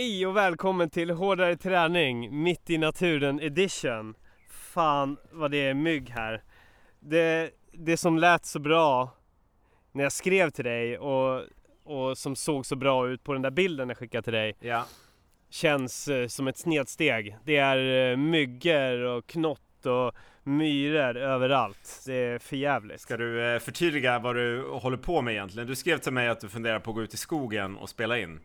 [0.00, 4.14] Hej och välkommen till Hårdare träning mitt i naturen edition.
[4.50, 6.42] Fan vad det är mygg här.
[7.00, 9.10] Det, det som lät så bra
[9.92, 11.42] när jag skrev till dig och,
[11.84, 14.84] och som såg så bra ut på den där bilden jag skickade till dig Ja.
[15.50, 17.36] känns eh, som ett snedsteg.
[17.44, 22.02] Det är eh, myggor och knott och myror överallt.
[22.06, 23.00] Det är för jävligt.
[23.00, 25.68] Ska du eh, förtydliga vad du håller på med egentligen?
[25.68, 28.18] Du skrev till mig att du funderar på att gå ut i skogen och spela
[28.18, 28.40] in.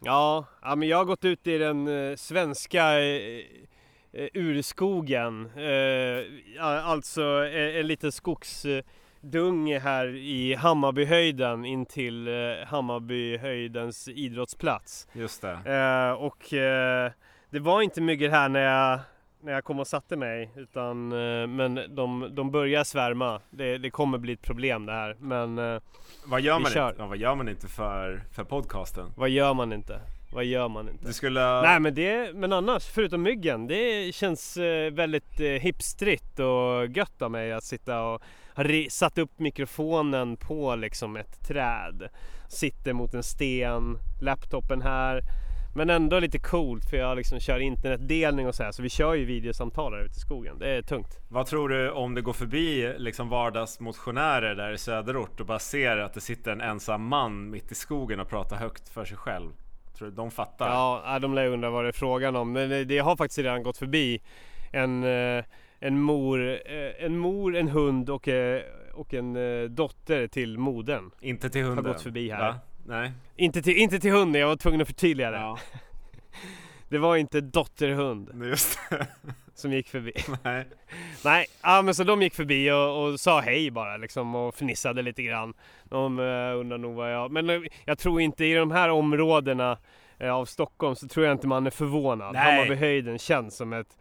[0.00, 3.44] Ja, ja men jag har gått ut i den eh, svenska eh,
[4.12, 5.50] eh, urskogen.
[6.60, 12.28] Alltså eh, en liten skogsdunge här i Hammarbyhöjden in till
[12.66, 15.08] Hammarbyhöjdens idrottsplats.
[15.12, 16.12] Just det.
[16.12, 16.44] Och
[17.50, 19.00] det var inte myggor här när jag,
[19.44, 20.50] när jag kom och satte mig.
[20.56, 23.40] Utan, eh, men de, de börjar svärma.
[23.50, 25.16] Det, det kommer bli ett problem det här.
[25.18, 25.80] Men eh,
[26.26, 26.88] Vad gör man kör.
[26.88, 29.12] inte, ja, vad gör man inte för, för podcasten?
[29.16, 30.00] vad gör man inte?
[30.32, 31.06] Vad gör man inte?
[31.06, 31.62] Du skulle...
[31.62, 37.30] Nej men det, men annars, förutom myggen, det känns eh, väldigt hipstrigt och gött av
[37.30, 38.22] mig att sitta och
[38.56, 42.08] ha satt upp mikrofonen på liksom ett träd.
[42.48, 45.20] Sitter mot en sten, laptopen här.
[45.76, 49.14] Men ändå lite coolt för jag liksom kör internetdelning och så här så vi kör
[49.14, 50.58] ju videosamtal här ute i skogen.
[50.58, 51.18] Det är tungt.
[51.28, 55.96] Vad tror du om det går förbi liksom vardagsmotionärer där i söderort och bara ser
[55.96, 59.50] att det sitter en ensam man mitt i skogen och pratar högt för sig själv?
[59.98, 60.68] Tror du de fattar?
[60.68, 62.52] Ja, de lär undra vad det är frågan om.
[62.52, 64.20] Men det- har faktiskt redan gått förbi
[64.72, 65.44] en, eh,
[65.78, 68.62] en, mor, eh, en mor, en hund och, eh,
[68.94, 69.34] och en
[69.74, 71.10] dotter till modern.
[71.20, 71.84] Inte till hunden?
[71.84, 72.38] gått förbi här.
[72.52, 72.54] Va?
[72.86, 73.12] Nej?
[73.36, 75.36] Inte till, inte till hunden, jag var tvungen att förtydliga det.
[75.36, 75.58] Ja,
[76.88, 79.06] Det var inte dotterhund just det.
[79.54, 80.12] som gick förbi.
[80.42, 80.64] Nej.
[81.24, 85.02] Nej, ja, men så de gick förbi och, och sa hej bara liksom och fnissade
[85.02, 85.54] lite grann.
[85.84, 87.30] De uh, undrar nog vad jag...
[87.30, 89.78] Men eh, jag tror inte i de här områdena
[90.18, 92.34] eh, av Stockholm så tror jag inte man är förvånad.
[92.34, 92.42] Nej.
[92.42, 93.98] Hammarbyhöjden känns som ett...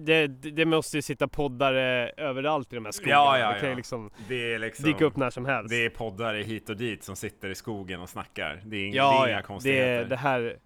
[0.00, 3.14] Det, det, måste ju sitta poddare överallt i de här skogarna.
[3.22, 3.76] Ja, ja, det kan ju ja.
[3.76, 4.84] liksom Det är liksom...
[4.84, 5.70] dyka upp när som helst.
[5.70, 8.62] Det är poddare hit och dit som sitter i skogen och snackar.
[8.64, 9.36] Det är, ing- ja, det är inga ja.
[9.36, 10.04] Det, konstigheter.
[10.04, 10.56] det, här,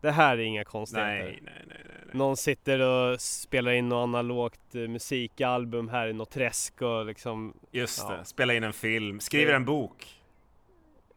[0.00, 1.14] det här är inga konstigheter.
[1.24, 1.96] nej, nej, nej, nej.
[2.12, 7.54] Någon sitter och spelar in något analogt eh, musikalbum här i något träsk och liksom
[7.70, 8.16] Just Ja.
[8.16, 10.06] det, spela in en film, skriver en bok.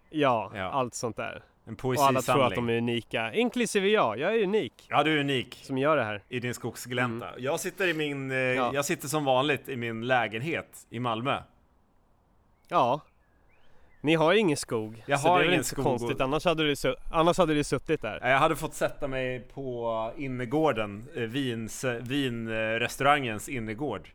[0.09, 0.63] Ja, Ja.
[0.71, 1.43] allt sånt där.
[1.65, 2.55] En Och alla tror att poesisamling.
[2.67, 4.19] de är unika, inklusive jag.
[4.19, 6.23] Jag är unik Ja, du är unik som gör det här.
[6.29, 7.27] i din skogsglänta.
[7.37, 8.55] Jag sitter i min, eh, Mm.
[8.55, 8.71] Ja.
[8.73, 11.37] jag sitter som vanligt i min lägenhet i Malmö.
[12.67, 13.01] Ja.
[14.01, 15.03] Ni har ingen skog.
[15.07, 16.75] Jag så har det är ingen inte så skog konstigt, annars hade, du
[17.11, 18.19] annars hade du suttit där.
[18.29, 24.09] Jag hade fått sätta mig på innergården, eh, vins, eh, vinrestaurangens innergård.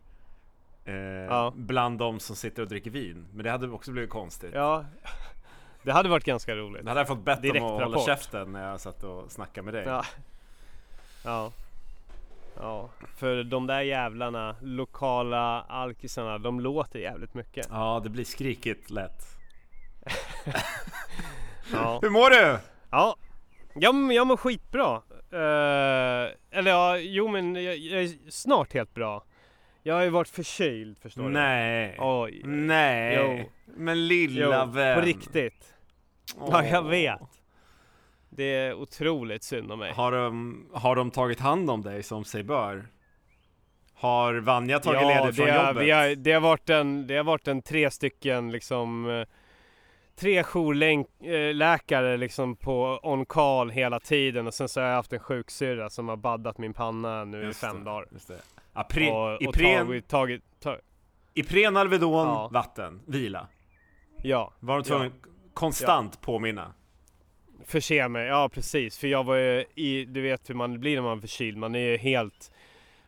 [0.84, 1.52] Eh, Ja.
[1.56, 3.26] Bland de som sitter och dricker vin.
[3.34, 4.50] Men det hade också blivit konstigt.
[4.54, 4.84] Ja,
[5.88, 6.82] det hade varit ganska roligt.
[6.82, 9.74] Då hade jag fått bett om att hålla käften när jag satt och snackade med
[9.74, 9.84] dig.
[9.86, 10.04] Ja.
[11.24, 11.52] Ja.
[12.60, 17.66] Ja, för de där jävlarna, lokala alkisarna, de låter jävligt mycket.
[17.70, 19.22] Ja, det blir skrikigt lätt.
[21.72, 21.98] Ja.
[22.02, 22.58] Hur mår du?
[22.90, 23.16] Ja,
[23.74, 25.02] jag, jag mår skitbra.
[25.32, 29.24] Eh, eller ja, jo men jag, jag är snart helt bra.
[29.82, 31.28] Jag har ju varit förkyld förstår du.
[31.28, 31.96] Nej.
[31.98, 32.42] Oj.
[32.44, 33.14] Nej.
[33.16, 33.50] Jo.
[33.76, 35.00] Men lilla Jo, vän.
[35.00, 35.74] på riktigt.
[36.36, 37.20] Ja, jag vet.
[38.30, 39.92] Det är otroligt synd om mig.
[39.92, 42.86] Har de, har de tagit hand om dig som sig bör?
[43.94, 45.82] Har Vanja tagit ledigt från det jobbet?
[45.86, 49.26] vi har, det har varit en, det har varit en tre stycken liksom eh,
[50.16, 55.18] Tre jourläkare liksom på on call hela tiden och sen så har jag haft en
[55.18, 58.06] sjuksyrra som har baddat min panna nu Just i fem det, dagar.
[58.12, 58.38] Just det.
[58.72, 60.80] Apre, och, och Ipren, tagit, tagit, tagit,
[61.34, 62.48] Ipren, Alvedon, Ja.
[62.52, 63.48] vatten, vila.
[64.22, 65.10] ja, Var de tvungna
[65.58, 66.72] konstant påminna?
[67.68, 68.98] förse mig, ja precis.
[68.98, 71.74] För jag var ju i, du vet hur man blir när man är förkyld, man
[71.74, 72.50] är ju helt,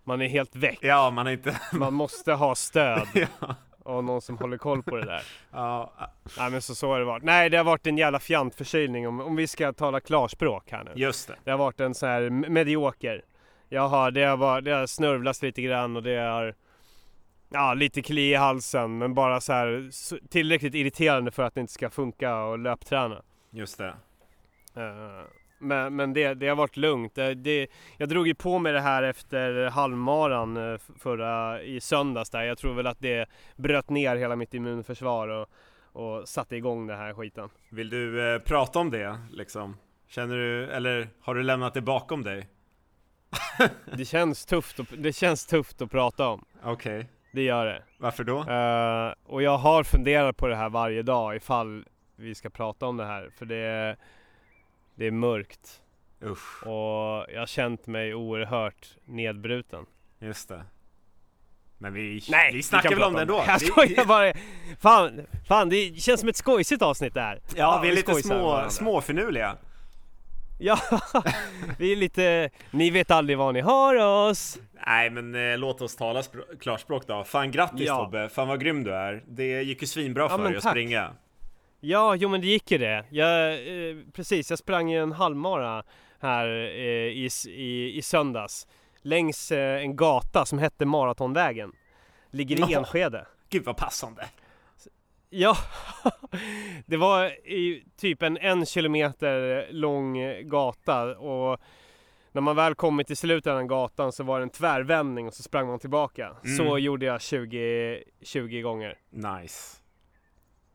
[0.05, 0.79] man är helt väck.
[0.83, 1.61] Ja, man är inte...
[1.73, 3.55] Man måste ha stöd ja.
[3.79, 5.23] och någon som håller koll på det där.
[5.53, 5.93] Ja,
[6.39, 7.23] Nej men så, så har det varit.
[7.23, 10.91] Nej det har varit en jävla fjantförkylning om, om vi ska tala klarspråk här nu.
[10.95, 11.37] just det.
[11.45, 13.25] Det har varit en sån här medioker.
[13.69, 16.55] Jag har, det har, varit, det har snörvlats lite grann och det har
[17.53, 19.91] Ja, lite kli i halsen men bara så här
[20.29, 23.23] tillräckligt irriterande för att det inte ska funka och löpträna.
[23.51, 23.95] Just det.
[24.75, 25.25] Eh,
[25.59, 27.15] men men det, det har varit lugnt.
[27.15, 27.67] Det, det,
[27.97, 32.43] jag drog ju på mig det här efter halvmaran eh, förra, i söndags där.
[32.43, 35.49] Jag tror väl att det bröt ner hela mitt immunförsvar och,
[35.83, 37.49] och satte igång den här skiten.
[37.71, 39.77] Vill du eh, prata om det liksom?
[40.09, 42.49] Känner du, eller har du lämnat det bakom dig?
[43.97, 46.45] Det känns tufft, att, det känns tufft att prata om.
[46.63, 47.09] Okej.
[47.33, 47.83] Det gör det.
[47.99, 48.39] Varför då?
[48.39, 51.85] Eh, och jag har funderat på det här varje dag ifall
[52.17, 53.31] vi ska prata om det här.
[53.39, 53.97] För det är,
[54.95, 55.81] det är mörkt.
[56.25, 59.87] Usch, Och jag har känt mig oerhört nedbruten.
[60.19, 60.63] just det.
[61.79, 63.45] Men vi, Nej, vi snackar kan väl om det ändå?
[63.47, 64.33] Jag Vi- skojar bara.
[64.81, 67.41] Fan, fan, det känns som ett skojsigt avsnitt det här.
[67.57, 69.57] Ja, vi är lite små, småfinurliga.
[70.59, 70.79] Ja,
[71.79, 74.59] vi är lite, ni vet aldrig var ni har oss.
[74.87, 77.25] Nej men eh, låt oss tala spr- klarspråk då.
[77.25, 77.97] Fan grattis Ja.
[78.05, 79.23] Tobbe, fan vad grym du är.
[79.27, 81.15] Det gick ju svinbra Ja, för dig att springa.
[81.81, 83.05] Ja, jo men det gick ju det.
[83.11, 85.83] Jag, eh, precis, jag sprang ju en halvmara
[86.21, 88.67] här eh, i, i, i söndags.
[89.03, 91.73] Längs eh, en gata som hette Maratonvägen.
[92.31, 92.75] Ligger i.
[92.75, 93.27] Enskede.
[93.51, 94.25] Gud vad passande.
[95.31, 95.57] Ja,
[96.87, 100.19] det var i typ en en kilometer lång
[100.49, 101.61] gata och
[102.33, 105.35] när man väl kommit till slutet av den gatan så var det en tvärvändning och
[105.35, 106.37] så sprang man tillbaka.
[106.45, 106.57] Mm.
[106.57, 108.99] Så gjorde jag 20, 20 gånger.
[109.11, 109.77] Nice.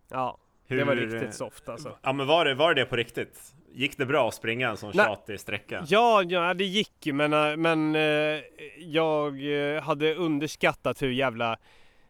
[0.10, 0.38] Ja,
[0.68, 1.98] det Hur- var riktigt soft alltså.
[2.02, 3.56] Ja men var det, var det det på riktigt?
[3.74, 5.06] Gick det bra att springa en sån Nej.
[5.06, 5.86] tjatig sträcka?
[5.88, 8.42] Ja, ja, det gick ju men, äh, men eh,
[8.80, 11.52] jag eh, hade underskattat hur jävla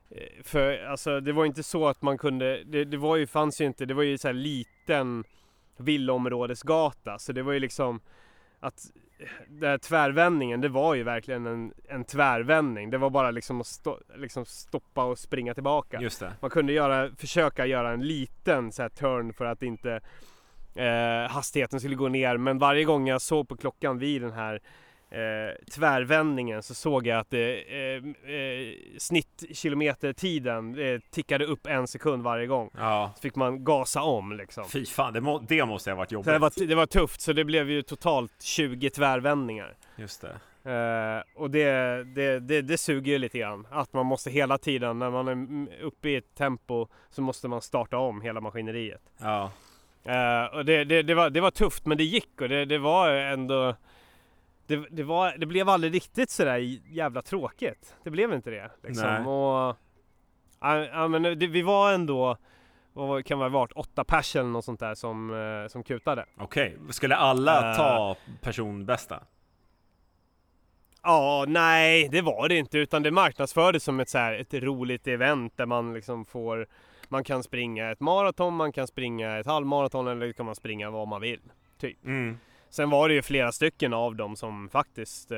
[0.09, 3.62] eh, för alltså det var inte så att man kunde, det, det var ju, fanns
[3.62, 5.24] ju inte, det var ju så här liten
[5.77, 8.00] villaområdesgata så det var ju liksom
[8.59, 9.01] att eh,
[9.47, 12.89] den här tvärvändningen, det var ju verkligen en, en tvärvändning.
[12.89, 16.00] Det var bara liksom att stå, liksom stoppa och springa tillbaka.
[16.39, 20.01] Man kunde göra, försöka göra en liten så här turn för att inte
[20.75, 22.38] eh, hastigheten skulle gå ner.
[22.38, 24.62] Men varje gång jag såg på klockan vid den här
[25.15, 28.01] eh, tvärvändningen så såg jag att eh, eh,
[28.97, 32.69] snittkilometertiden eh, tickade upp en sekund varje gång.
[32.77, 33.12] Ja.
[33.15, 34.69] Så fick man gasa om liksom.
[34.69, 36.25] Fy fan, det, må, det måste ha varit jobbigt.
[36.25, 39.73] det, var, det var tufft så det blev ju totalt 20 tvärvändningar.
[39.95, 40.39] Just det.
[40.71, 43.67] Eh, och det, det, det, det suger ju lite grann.
[43.71, 47.62] Att man måste hela tiden när man är uppe i ett tempo så måste man
[47.62, 49.01] starta om hela maskineriet.
[49.17, 49.51] Ja.
[50.03, 52.77] Eh, och det, det, det, var, det var tufft men det gick och det, det
[52.77, 53.75] var ändå
[54.67, 56.57] det, det, var, det blev aldrig riktigt sådär
[56.91, 57.95] jävla tråkigt.
[58.03, 58.71] Det blev inte det.
[58.83, 59.07] Liksom.
[59.07, 59.25] Nej.
[59.25, 59.75] Och,
[60.59, 62.38] ja, men det, vi var ändå,
[62.94, 66.25] vad kan det ha varit, åtta pers eller något sånt där som, eh, som kutade.
[66.38, 67.77] Okej, skulle alla Eh.
[67.77, 69.23] ta personbästa?
[71.03, 75.07] Ja, nej det var det inte utan det marknadsfördes som ett, så här, ett roligt
[75.07, 76.67] event där man liksom får
[77.09, 81.07] Man kan springa ett maraton, man kan springa ett halvmaraton eller kan man springa vad
[81.07, 81.41] man vill.
[82.06, 82.38] Mm.
[82.75, 85.38] Sen var det ju flera stycken av dem som faktiskt eh,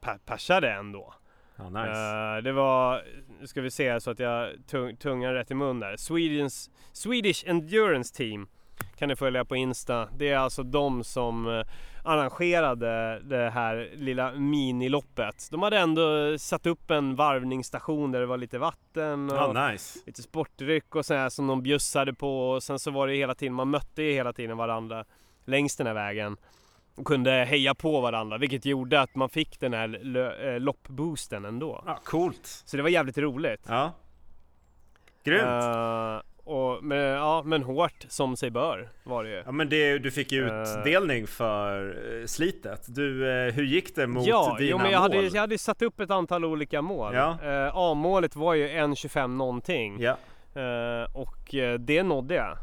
[0.00, 1.14] per- persade ändå.
[1.56, 2.36] Ja, nice.
[2.36, 3.02] Eh, det var,
[3.40, 5.96] nu ska vi se så att jag tung, tungan rätt i mun där.
[5.96, 8.48] Swedens, Swedish Endurance Team
[8.96, 10.08] kan ni följa på Insta.
[10.16, 11.66] Det är alltså de som eh,
[12.04, 15.48] arrangerade det här lilla miniloppet.
[15.50, 19.98] De hade ändå satt upp en varvningsstation där det var lite vatten och Ja, nice.
[20.06, 23.54] lite sportdryck och sådär som de bjussade på och sen så var det hela tiden,
[23.54, 25.04] man mötte ju hela tiden varandra
[25.46, 26.36] längs den här vägen
[26.96, 31.44] och kunde heja på varandra vilket gjorde att man fick den här lö- eh, loppboosten
[31.44, 31.82] ändå.
[31.86, 32.46] Ja, coolt.
[32.46, 33.60] Så det var jävligt roligt.
[33.68, 33.92] Ja.
[35.24, 35.42] Grymt.
[35.42, 39.42] Eh, och, men, ja, men hårt som sig bör var det ju.
[39.46, 40.62] Ja men det, du fick ju Eh.
[40.62, 41.94] utdelning för
[42.26, 42.84] slitet.
[42.88, 45.28] Du, hur gick det mot ja, dina jo, men jag hade, mål?
[45.34, 47.14] jag hade satt upp ett antal olika mål.
[47.14, 47.38] Ja.
[47.42, 50.00] Eh, A-målet var ju 1.25 någonting.
[50.00, 50.16] Ja,
[50.56, 52.58] Eh, och det nådde jag.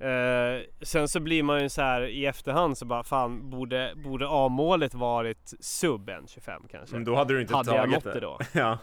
[0.00, 4.26] Eh, sen så blir man ju så här i efterhand så bara fan borde, borde
[4.28, 6.94] A-målet varit sub 1.25 kanske?
[6.94, 8.38] men då hade du inte Hade jag tagit nått det då?
[8.52, 8.78] Ja.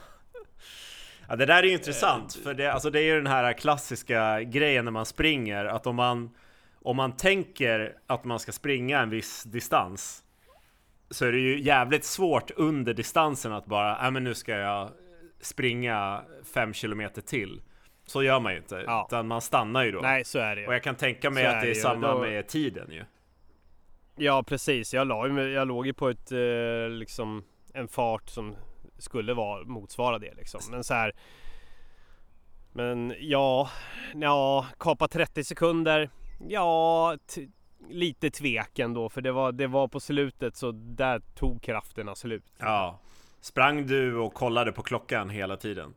[1.27, 4.41] ja, det där är ju intressant för det, alltså det är ju den här klassiska
[4.41, 6.29] grejen när man springer att om man
[6.81, 10.23] om man tänker att man ska springa en viss distans
[11.09, 14.89] så är det ju jävligt svårt under distansen att bara, nej men nu ska jag
[15.41, 16.21] springa
[16.53, 17.61] fem kilometer till.
[18.05, 19.05] Så gör man ju inte, Ja.
[19.09, 19.99] utan man stannar ju då.
[20.01, 20.67] Nej så är det ju.
[20.67, 21.81] Och jag kan tänka mig Så att är det är ju.
[21.81, 23.03] samma Då- med tiden ju.
[24.17, 27.43] Ja precis, jag, la, jag låg ju på ett eh, liksom
[27.73, 28.55] en fart som
[28.97, 30.61] skulle vara, motsvara det liksom.
[30.71, 31.13] Men så här.
[32.73, 33.69] Men ja,
[34.13, 36.09] ja, kapa 30 sekunder.
[36.49, 37.17] Ja,
[37.89, 42.43] lite tvek ändå för det var, det var på slutet så där tog krafterna slut.
[42.59, 42.99] Ja.
[43.41, 45.93] Sprang du och kollade på klockan hela tiden?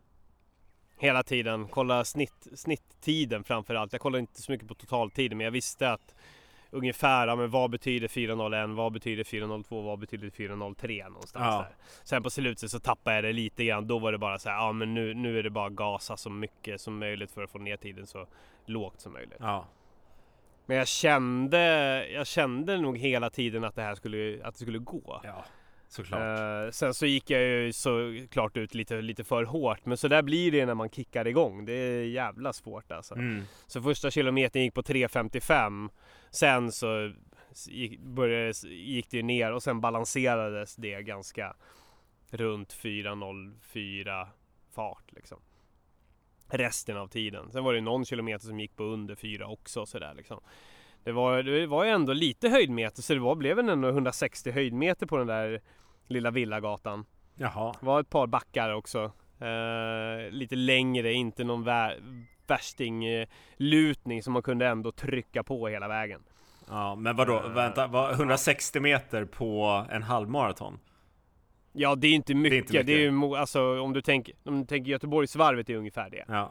[0.98, 3.92] Hela tiden, kolla snitt, snitttiden framförallt.
[3.92, 6.14] Jag kollade inte så mycket på totaltiden men jag visste att
[6.70, 11.56] ungefär, ja, men vad betyder 401, vad betyder 402, vad betyder 403 någonstans Ja.
[11.62, 11.76] där.
[12.04, 13.86] Sen på slutet så tappade jag det lite grann.
[13.86, 16.30] Då var det bara så här, ja men nu, nu är det bara gasa så
[16.30, 18.26] mycket som möjligt för att få ner tiden så
[18.66, 19.38] lågt som möjligt.
[19.40, 19.66] Ja.
[20.66, 21.58] Men jag kände,
[22.12, 25.20] jag kände nog hela tiden att det här skulle, att det skulle gå.
[25.24, 25.44] Ja,
[25.88, 26.38] såklart.
[26.66, 29.86] Eh, sen så gick jag ju såklart ut lite, lite för hårt.
[29.86, 31.64] Men så där blir det när man kickar igång.
[31.64, 33.14] Det är jävla svårt alltså.
[33.14, 33.42] Mm.
[33.66, 35.90] Så första kilometern gick på 3.55.
[36.30, 37.12] Sen så
[37.68, 41.56] gick, började, gick det ner och sen balanserades det ganska
[42.30, 44.26] runt 4.04
[44.74, 45.38] fart liksom.
[46.50, 47.52] Resten av tiden.
[47.52, 50.40] Sen var det någon kilometer som gick på under 4 också sådär liksom.
[51.08, 55.06] Det var, det var ju ändå lite höjdmeter så det var, blev ändå 160 höjdmeter
[55.06, 55.60] på den där
[56.06, 57.04] lilla villagatan.
[57.34, 57.74] Jaha.
[57.80, 59.12] Det var ett par backar också.
[59.40, 66.20] Eh, lite längre, inte någon vä- värsting-lutning som man kunde ändå trycka på hela vägen.
[66.68, 67.34] Ja, men vadå?
[67.36, 70.78] Eh, Vänta, vad, 160 meter på en halvmaraton?
[71.72, 72.68] Ja, det är inte mycket.
[72.68, 73.00] Det är, inte mycket.
[73.00, 76.24] ju, mo- alltså om du tänker, om du tänker Göteborgsvarvet är ungefär det.
[76.28, 76.50] Ja.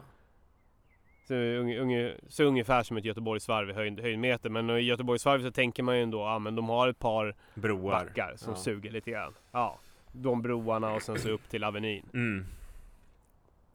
[1.28, 4.50] Så, unge, unge, så ungefär som ett Göteborgsvarv i höjd, höjdmeter.
[4.50, 7.90] Men i Göteborgsvarvet så tänker man ju ändå, ja men de har ett par Broar.
[7.90, 8.56] backar som Ja.
[8.58, 9.34] suger lite grann.
[9.52, 9.78] Ja,
[10.12, 12.04] de broarna och sen så upp till Avenyn.
[12.14, 12.46] Mm.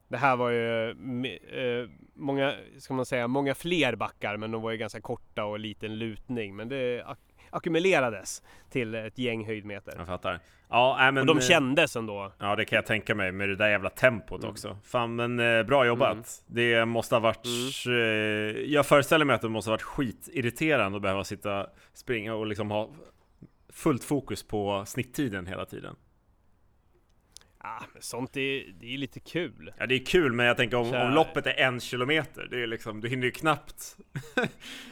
[0.08, 4.70] Det här var ju eh, många, ska man säga, många fler backar men de var
[4.70, 6.56] ju ganska korta och liten lutning.
[6.56, 7.04] Men det
[7.54, 9.94] ackumulerades till ett gäng höjdmeter.
[9.98, 10.40] Jag fattar.
[10.68, 12.32] Ja, nej, men, och de eh, kändes ändå.
[12.38, 14.50] Ja, det kan jag tänka mig med det där jävla tempot Mm.
[14.50, 14.78] också.
[14.84, 16.12] Fan, men eh, bra jobbat.
[16.12, 16.24] Mm.
[16.46, 17.46] Det måste ha varit...
[17.86, 17.92] Eh,
[18.72, 22.70] jag föreställer mig att det måste ha varit skitirriterande att behöva sitta, springa och liksom
[22.70, 22.90] ha
[23.72, 25.96] fullt fokus på snitttiden hela tiden.
[27.66, 29.72] Ah, men sånt är, det är lite kul.
[29.78, 32.66] Ja, det är kul, men jag tänker om, om loppet är en kilometer, det är
[32.66, 33.96] liksom, du hinner ju knappt...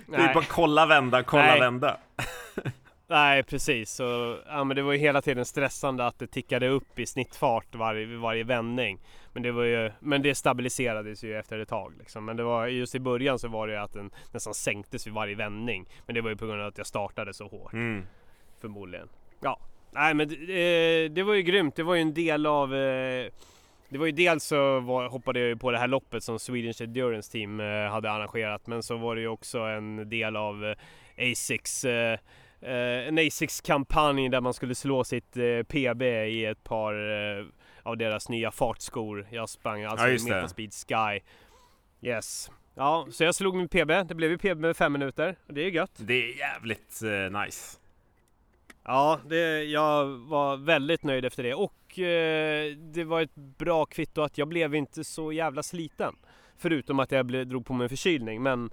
[0.07, 1.61] det är bara kolla, vända, kolla, Nej.
[1.61, 1.97] vända.
[3.07, 6.99] Nej precis, så, ja, men det var ju hela tiden stressande att det tickade upp
[6.99, 9.01] i snittfart varje, vid varje vändning.
[9.33, 11.93] Men det, var ju, men det stabiliserades ju efter ett tag.
[11.99, 12.25] Liksom.
[12.25, 15.15] Men det var, just i början så var det ju att den nästan sänktes vid
[15.15, 15.89] varje vändning.
[16.07, 18.07] Men det var ju på grund av att jag startade så hårt Mm.
[18.61, 19.09] förmodligen.
[19.41, 19.61] Ja,
[19.93, 21.77] nej men det, det var ju grymt.
[21.77, 23.33] Det var ju en del av eh,
[23.89, 26.83] det var ju dels så var, hoppade jag ju på det här loppet som Swedish
[26.83, 31.33] Endurance Team eh, hade arrangerat men så var det ju också en del av eh,
[31.33, 32.19] Asics eh,
[32.61, 37.45] eh, en Asics kampanj där man skulle slå sitt eh, PB i ett par eh,
[37.83, 39.27] av deras nya fartskor.
[39.31, 40.35] Jag sprang alltså Ja.
[40.35, 41.21] Metaspeed Sky.
[42.03, 42.51] Yes.
[42.75, 43.91] Ja, så jag slog min PB.
[44.09, 45.37] Det blev ju PB med fem minuter.
[45.47, 45.93] Och det är ju gött.
[45.97, 47.79] Det är jävligt eh, nice.
[48.85, 54.23] Ja, det, jag var väldigt nöjd efter det och eh, det var ett bra kvitto
[54.23, 56.15] att jag blev inte så jävla sliten.
[56.59, 58.71] Förutom att jag blev, drog på mig en förkylning men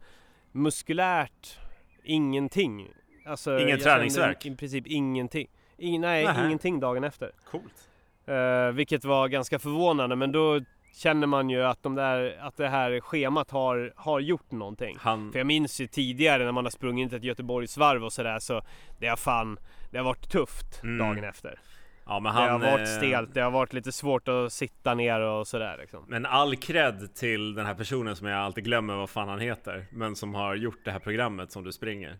[0.52, 1.60] muskulärt
[2.04, 2.88] ingenting.
[3.26, 4.46] Alltså, Ingen träningsvärk?
[4.46, 5.48] I princip ingenting.
[5.78, 6.46] In, nej, Nähä.
[6.46, 7.32] ingenting dagen efter.
[7.52, 7.90] Coolt.
[8.26, 10.62] Eh, vilket var ganska förvånande men då
[10.94, 14.98] känner man ju att, de där, att det här schemat har, har gjort någonting.
[15.00, 15.32] Han...
[15.32, 18.62] För jag minns ju tidigare när man har sprungit ett Göteborgsvarv och sådär så
[19.00, 19.60] det har fan,
[19.92, 20.98] det har varit tufft Mm.
[20.98, 21.60] dagen efter.
[22.06, 22.50] Ja, men det han...
[22.62, 26.06] har varit eh, stelt, det har varit lite svårt att sitta ner och sådär liksom.
[26.08, 29.86] Men all cred till den här personen som jag alltid glömmer vad fan han heter
[29.92, 32.18] Men som har gjort det här programmet som du springer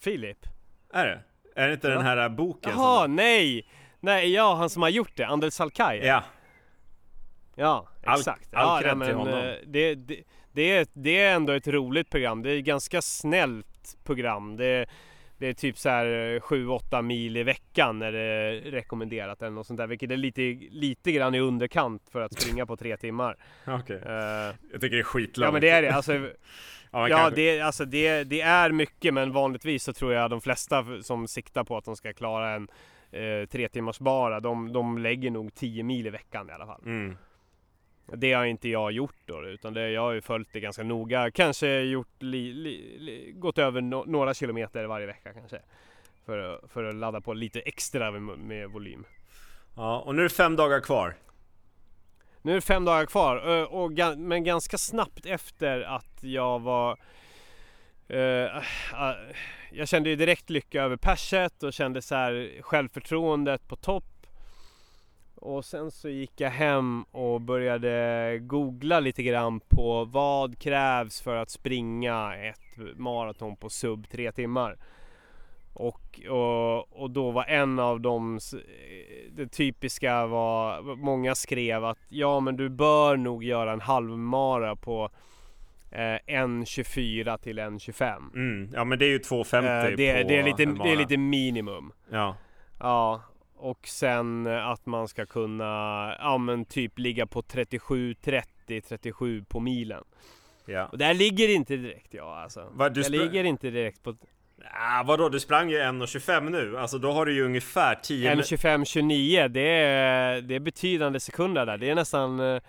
[0.00, 0.38] Filip?
[0.92, 1.20] Är det?
[1.62, 1.94] Är det inte Ja.
[1.94, 2.72] den här boken?
[2.76, 3.16] Jaha, som...
[3.16, 3.68] nej!
[4.00, 6.06] Nej, ja han som har gjort det, Andel Salkai.
[6.06, 6.22] Ja,
[7.56, 8.54] Ja, All- exakt.
[8.54, 9.44] all ja, cred nej, till men, honom.
[9.48, 10.22] eh, Det, det,
[10.52, 12.42] det, är, det är ändå ett roligt program.
[12.42, 14.56] Det är ett ganska snällt program.
[14.56, 14.86] Det,
[15.38, 16.06] det är typ så här
[16.40, 19.86] 7-8 mil i veckan är det rekommenderat eller något sånt där.
[19.86, 23.36] Vilket är lite, lite grann i underkant för att springa på tre timmar.
[23.66, 24.12] okej Eh,
[24.72, 25.90] Jag tycker det är skitlångt ja men det är det.
[25.94, 26.12] Alltså,
[26.90, 30.40] Ja, men ja, det, alltså det, det är mycket men vanligtvis så tror jag de
[30.40, 32.68] flesta som siktar på att de ska klara en
[33.10, 36.80] eh, tre timmars bara, de, de lägger nog 10 mil i veckan i alla fall.
[36.84, 37.16] mm.
[38.06, 41.30] Det har inte jag gjort då, utan det, jag har ju följt det ganska noga.
[41.30, 45.60] Kanske gjort li, li, li, gått över no, några kilometer varje vecka kanske.
[46.26, 49.04] För, att- för att ladda på lite extra med, med volym.
[49.76, 51.14] Ja, och nu är det fem dagar kvar
[52.42, 53.36] Nu är det fem dagar kvar,
[53.74, 56.98] och, ga- men ganska snabbt efter att jag var
[58.08, 58.62] eh, äh,
[59.72, 64.04] Jag kände ju direkt lycka över perset och kände så här självförtroendet på topp.
[65.36, 71.36] Och sen så gick jag hem och började googla lite grann på vad krävs för
[71.36, 74.76] att springa ett maraton på sub tre timmar.
[75.72, 78.38] Och, och, och då var en av de,
[79.30, 85.10] det typiska var, många skrev att ja men du bör nog göra en halvmara på
[85.90, 88.34] eh, 1.24 till 1.25.
[88.34, 88.70] mm.
[88.74, 91.16] Ja men det är ju 2,50 Eh, det, på det, är lite, det är lite
[91.16, 91.92] minimum.
[92.10, 92.36] Ja,
[92.78, 93.22] Ja,
[93.56, 95.64] och sen eh, att man ska kunna,
[96.18, 100.04] ja men typ ligga på 37, 30, 37 på milen.
[100.66, 102.68] ja Och där ligger inte direkt jag alltså.
[102.72, 104.16] Va, jag ligger inte direkt på
[104.72, 108.38] ah, Vadå, du sprang ju 1.25 nu, alltså då har du ju ungefär 10 min-
[108.44, 109.48] 1.25, 29.
[109.48, 111.78] Det är, det är betydande sekunder där.
[111.78, 112.60] Det är nästan, eh,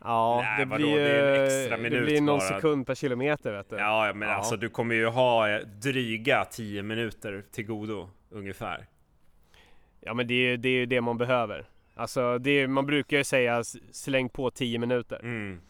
[0.00, 2.48] Ja, Nej, det, vadå, blir, det är en extra det minut blir någon bara.
[2.48, 3.76] sekund per kilometer vet du.
[3.76, 4.34] Ja, men Ja.
[4.34, 8.86] alltså du kommer ju ha eh, dryga 10 minuter till godo ungefär.
[10.06, 11.68] Ja men det är ju det, är det man behöver.
[11.94, 15.20] Alltså det man brukar ju säga släng på 10 minuter.
[15.22, 15.60] Mm.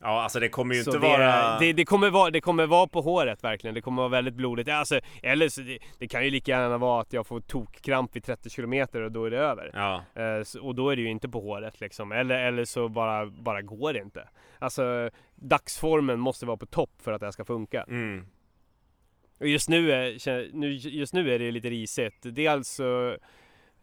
[0.00, 1.58] Ja, alltså det kommer ju Så inte det, vara...
[1.58, 3.74] det, det, kommer vara, det kommer vara på håret verkligen.
[3.74, 4.68] Det kommer vara väldigt blodigt.
[4.68, 8.24] Alltså, eller så det, det kan ju lika gärna vara att jag får tokkramp vid
[8.24, 9.70] 30 km och då är det över.
[9.74, 12.12] Ja, Eh, och då är det ju inte på håret liksom.
[12.12, 14.28] Eller, eller så bara, bara går det inte.
[14.58, 17.82] Alltså dagsformen måste vara på topp för att det här ska funka.
[17.88, 18.26] mm.
[19.40, 20.28] Och just nu är,
[20.88, 22.16] just nu är det lite risigt.
[22.22, 23.14] Dels så eh,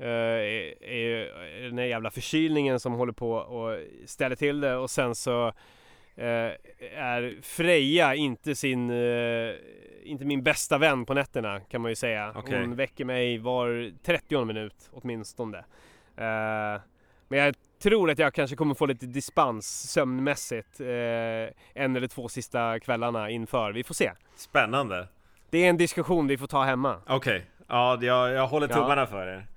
[0.08, 5.16] är, är den här jävla förkylningen som håller på och ställer till det och sen
[5.16, 5.48] så
[6.16, 6.52] eh,
[6.96, 9.54] är Freja inte sin eh,
[10.04, 12.34] inte min bästa vän på nätterna kan man ju säga.
[12.36, 12.60] Okej.
[12.60, 15.58] Hon väcker mig var 30 minut åtminstone.
[16.18, 16.82] Eh,
[17.28, 20.88] men jag tror att jag kanske kommer få lite dispens sömnmässigt eh,
[21.84, 23.72] en eller två sista kvällarna inför.
[23.72, 24.12] Vi får se.
[24.36, 25.08] Spännande.
[25.50, 27.02] Det är en diskussion vi får ta hemma.
[27.08, 28.76] Okej, ja jag, jag håller Ja.
[28.76, 29.48] tummarna för er.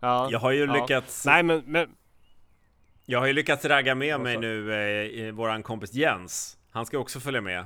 [0.00, 0.28] Ja.
[0.30, 0.72] Jag har ju Ja.
[0.72, 1.26] lyckats...
[1.26, 1.88] Nej men, men
[3.06, 4.72] Jag har ju lyckats ragga med mig nu
[5.28, 6.58] eh, våran kompis Jens.
[6.70, 7.58] Han ska också följa med.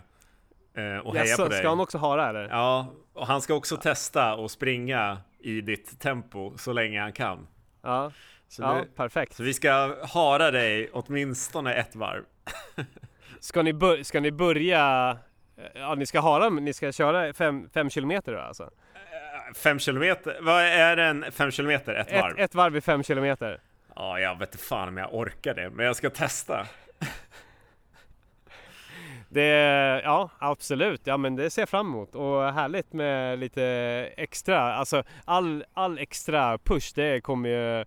[0.75, 1.59] Eh, och heja jaså, på dig.
[1.59, 2.49] ska han också ha det eller?
[2.49, 7.47] Ja, och han ska också testa och springa i ditt tempo så länge han kan.
[7.83, 8.13] Ja,
[8.49, 9.35] Så, ja nu, perfekt.
[9.35, 12.25] så vi ska hara dig åtminstone ett varv.
[13.41, 15.17] Ska ni, bör, ska ni börja...
[15.75, 18.71] Ja, ni ska hara, ni ska köra fem, fem kilometer då alltså?
[19.55, 21.95] Fem kilometer, vad är en fem kilometer?
[21.95, 22.39] Ett varv?
[22.39, 23.61] Ett, ett varv i fem kilometer.
[23.95, 26.67] Ja, jag vet inte fan om jag orkar det, men jag ska testa.
[29.33, 29.47] Det,
[30.05, 33.65] ja absolut, ja men det ser jag fram emot och härligt med lite
[34.17, 37.85] extra, alltså all, all extra push det kommer ju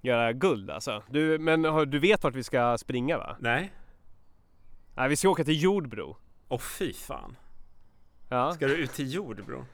[0.00, 1.02] göra guld alltså.
[1.10, 3.36] Du, men du vet vart vi ska springa va?
[3.40, 3.72] Nej?
[4.94, 6.16] Nej vi ska åka till Jordbro.
[6.48, 7.36] Åh fy fan.
[8.28, 9.64] Ja, Ska du ut till Jordbro?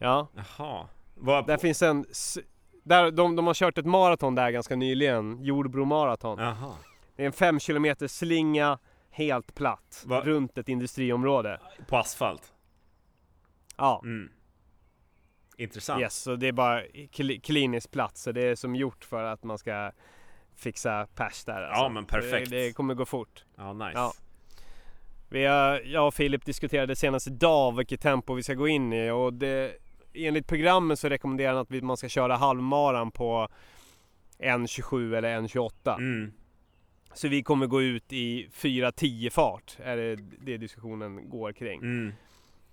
[0.00, 0.28] Ja.
[0.34, 0.88] Jaha.
[1.14, 2.38] Vad Där finns en, s-
[2.82, 6.38] där, de, de har kört ett maraton där ganska nyligen, Jordbro maraton.
[6.38, 6.74] Jaha.
[7.16, 8.78] Det är en fem kilometer slinga,
[9.10, 10.20] helt platt, Va?
[10.24, 11.60] runt ett industriområde.
[11.88, 12.52] På asfalt?
[13.76, 14.30] Ja, Mm.
[15.56, 16.00] Intressant.
[16.00, 16.82] yes, så det är bara
[17.12, 19.92] kli, kliniskt platt, så det är som gjort för att man ska
[20.56, 21.82] fixa pers där alltså.
[21.82, 22.50] Ja, men perfekt.
[22.50, 23.44] Det, det kommer gå fort.
[23.56, 23.90] Ja, nice.
[23.94, 24.12] Ja.
[25.28, 29.10] Vi har, jag och Filip diskuterade senast idag vilket tempo vi ska gå in i
[29.10, 29.72] och det,
[30.14, 33.48] enligt programmet så rekommenderar han att man ska köra halvmaran på
[34.38, 35.96] 1.27 eller 1.28.
[35.98, 36.32] Mm.
[37.14, 41.80] Så vi kommer gå ut i 4.10 fart, är det det diskussionen går kring.
[41.80, 42.12] Mm.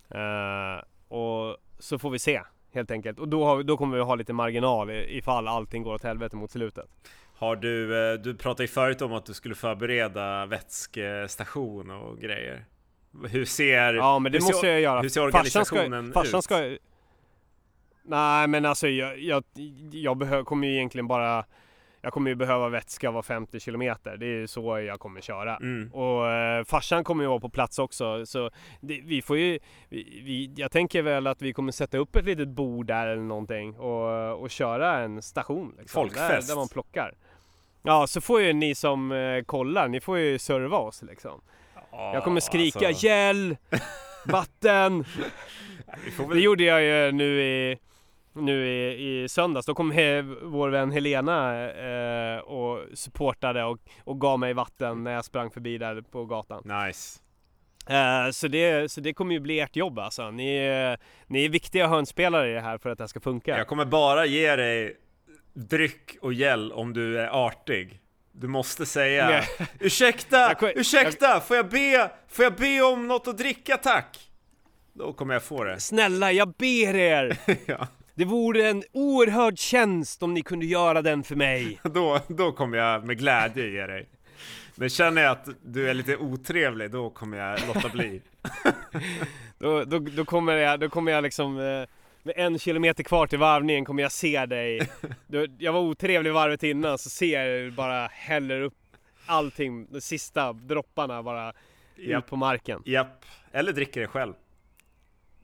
[0.10, 2.42] Eh, och så får vi se
[2.74, 3.20] helt enkelt.
[3.20, 6.52] Och då, vi, då kommer vi ha lite marginal ifall allting går åt helvete mot
[6.52, 6.86] slutet.
[7.38, 12.66] Har du, eh, du pratade ju förut om att du skulle förbereda vätskestation och grejer.
[13.30, 15.02] Hur ser, Ja men det ser- måste jag göra.
[15.02, 16.44] hur ser Farsan ska- organisationen farsan ut?
[16.44, 16.78] Ska,
[18.08, 19.44] nej men alltså jag, jag,
[19.92, 21.46] jag behö, kommer ju egentligen bara
[22.02, 24.18] Jag kommer ju behöva vätska var 50 kilometer.
[24.18, 25.56] Det är ju så jag kommer köra.
[25.56, 25.94] Mm.
[25.94, 28.26] Och eh, farsan kommer ju vara på plats också.
[28.26, 28.50] Så
[28.82, 32.26] det, vi får ju, vi, vi, jag tänker väl att vi kommer sätta upp ett
[32.26, 35.76] litet bord där eller någonting och, och köra en station.
[35.80, 36.48] Liksom, Folkfest.
[36.48, 37.14] Där, där man plockar.
[37.84, 41.42] Ja, så får ju ni som eh, kollar, ni får ju serva oss liksom.
[41.92, 43.58] Ja, Jag kommer skrika alltså, gäll,
[44.26, 45.06] vatten.
[46.34, 47.78] Det gjorde jag ju nu i,
[48.46, 49.66] nu i, i söndags.
[49.66, 49.90] Då kom
[50.44, 55.78] vår vän Helena eh, och supportade och, och gav mig vatten när jag sprang förbi
[55.78, 56.86] där på gatan.
[56.86, 57.20] Nice.
[57.90, 60.32] Eh, så, det, så det kommer ju bli ert jobb alltså.
[60.32, 60.98] Ni, är-
[61.28, 63.58] ni är viktiga hörnspelare i det här för att det här ska funka.
[63.58, 64.98] Jag kommer bara ge dig
[65.54, 68.00] dryck och gäll om du är artig.
[68.32, 69.44] Du måste säga Nej.
[69.80, 74.30] Ursäkta, ursäkta, får jag be, får jag be om något att dricka tack?
[74.94, 75.80] Då kommer jag få det.
[75.80, 77.38] Snälla, jag ber er!
[77.66, 81.80] ja, Det vore en oerhörd tjänst om ni kunde göra den för mig.
[81.84, 84.10] då, då kommer jag med glädje ge dig.
[84.76, 88.22] Men känner jag att du är lite otrevlig, då kommer jag låta bli.
[89.60, 91.88] Då, då, då, kommer, jag, då kommer jag liksom eh,
[92.24, 94.90] med en kilometer kvar till varvningen kommer jag se dig.
[95.28, 98.78] Du, jag var otrevlig varvet innan så ser jag dig bara häller upp
[99.26, 101.54] allting, de sista dropparna bara
[101.96, 102.24] Japp.
[102.24, 102.82] ut på marken.
[102.86, 104.34] Japp, eller dricker det själv.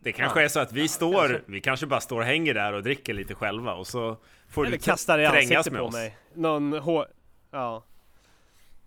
[0.04, 0.46] Det kanske Ja.
[0.46, 1.42] är så att vi står, kanske.
[1.52, 4.18] vi kanske bara står och hänger där och dricker lite själva och så
[4.50, 5.94] får Eller du kastar i trängas ansiktet med på oss.
[5.94, 6.18] mig.
[6.34, 7.08] Någon hår...
[7.52, 7.84] Ja.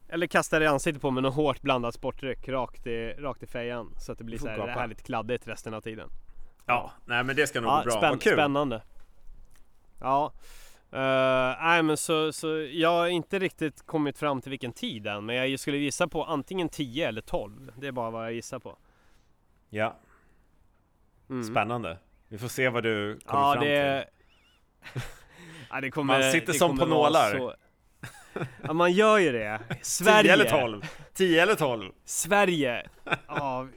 [0.08, 3.94] Eller kastar i ansiktet på mig någon hårt blandat sportdryck rakt i, rakt i fejan.
[3.98, 6.08] Så att det blir så här härligt kladdigt resten av tiden.
[6.66, 7.90] Ja, nej men det ska nog Ja, gå bra.
[7.92, 8.32] spänn, Vad kul.
[8.32, 8.82] spännande.
[10.00, 10.32] Ja.
[10.92, 10.98] Uh,
[11.66, 15.26] nej men så, så jag har inte riktigt kommit fram till vilken tid än.
[15.26, 17.72] Men jag skulle gissa på antingen 10 eller 12.
[17.76, 18.76] Det är bara vad jag gissar på.
[19.70, 19.96] Ja.
[21.30, 21.44] Mm.
[21.44, 21.98] Spännande.
[22.28, 24.08] Vi får se vad du kommer Ja fram det...
[24.92, 25.02] till.
[25.70, 27.38] ja, det kommer, Man sitter som på nålar.
[27.38, 27.54] Så...
[28.62, 29.60] Ja man gör ju det.
[29.68, 30.32] 10 Sverige.
[30.32, 30.82] eller 12?
[31.14, 31.92] 10 eller 12?
[32.04, 32.88] Sverige.
[33.26, 33.68] Ja.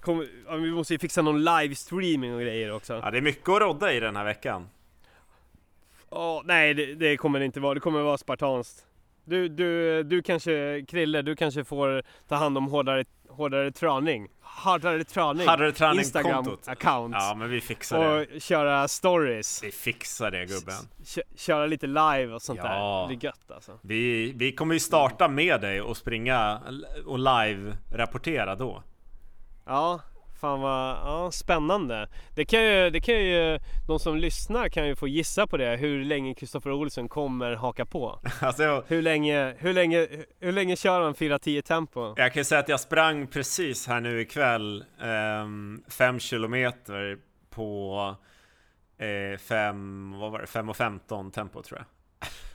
[0.00, 3.00] Kom, ja, vi måste ju fixa någon livestreaming och grejer också.
[3.04, 4.68] Ja, det är mycket att rodda i den här veckan.
[6.10, 7.74] Åh, nej det, det kommer det inte vara.
[7.74, 8.86] Det kommer vara spartanskt.
[9.28, 14.28] Du, du, du kanske, Krille, du kanske får ta hand om hårdare, hårdare träning.
[14.42, 15.46] Hårdare träning.
[15.48, 17.14] Hade du Instagram account.
[17.18, 18.26] Ja, men vi fixar det.
[18.34, 19.64] och köra stories.
[19.64, 20.74] Vi fixar det gubben.
[21.06, 22.68] Kö- köra lite live och sånt Ja.
[22.68, 23.00] där.
[23.02, 23.78] Det blir gött alltså.
[23.82, 26.60] Vi, vi kommer ju starta med dig och springa
[27.06, 28.82] och live-rapportera då.
[29.66, 30.00] Ja,
[30.40, 32.08] fan vad ja, spännande.
[32.34, 35.76] Det kan, ju, det kan ju, de som lyssnar kan ju få gissa på det,
[35.76, 38.20] hur länge Kristoffer Olsson kommer haka på.
[38.40, 40.08] Alltså Hur länge, hur länge,
[40.40, 42.14] hur länge kör han 4-10 tempo?
[42.16, 44.84] jag kan ju säga att jag sprang precis här nu ikväll
[45.88, 47.18] 5 kilometer
[47.50, 48.16] på
[49.48, 51.86] 5, vad var det, 5 och 15 tempo tror jag.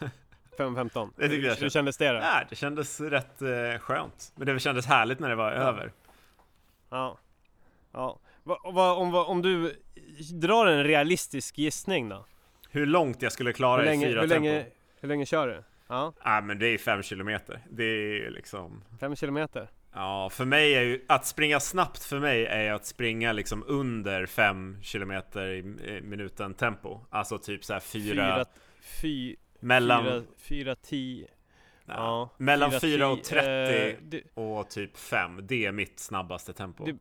[0.58, 1.10] 5-15.
[1.17, 2.15] Det tycker jag Hur kändes det då?
[2.15, 4.32] Ja, det kändes rätt eh, skönt.
[4.36, 5.91] Men det kändes härligt när det var över.
[6.89, 7.17] Ja.
[7.93, 8.19] Ja.
[8.43, 9.82] Va, va, om, va, om du
[10.34, 12.25] drar en realistisk gissning då?
[12.69, 14.43] Hur långt jag skulle klara Hur i länge, fyra hur, tempo?
[14.43, 14.65] länge,
[14.99, 15.63] hur länge kör du?
[15.88, 17.60] Ja, Ja men det är 5 kilometer.
[17.69, 19.69] Det är liksom 5 kilometer.
[19.93, 24.25] Ja, för mig är ju att springa snabbt för mig är att springa liksom under
[24.25, 26.99] 5 kilometer i i minuten tempo.
[27.10, 28.45] Alltså typ så här 4 Fyra,
[28.82, 31.27] fy, mellan, fyra, fyra, tio.
[31.86, 35.39] ja, Ja, mellan fyra, 4 och tio, 30 eh, det, och typ 5.
[35.47, 36.86] Det är mitt snabbaste tempo.
[36.86, 36.97] Det-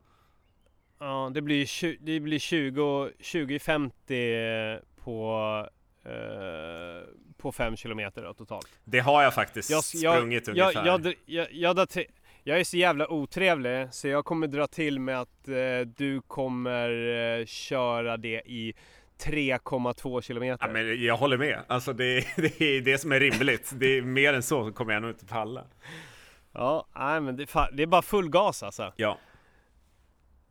[1.03, 5.67] ja, det blir, tju- det blir 20, 20-50 på,
[6.05, 8.67] eh, på 5 kilometer då, totalt.
[8.83, 10.85] Det har jag faktiskt Jag, sprungit jag, ungefär.
[10.85, 12.05] jag, jag, jag,
[12.43, 16.89] jag, är så jävla otrevlig så jag kommer dra till med att eh, du kommer
[17.39, 18.73] eh, köra det i
[19.23, 20.65] 3,2 kilometer.
[20.67, 21.59] Ja, men jag håller med.
[21.67, 23.71] Alltså det, det är det som är rimligt.
[23.75, 25.63] Det är mer än så kommer jag nog inte palla.
[26.53, 28.93] Ja, nej, men det, det är bara full gas alltså.
[28.95, 29.17] Ja,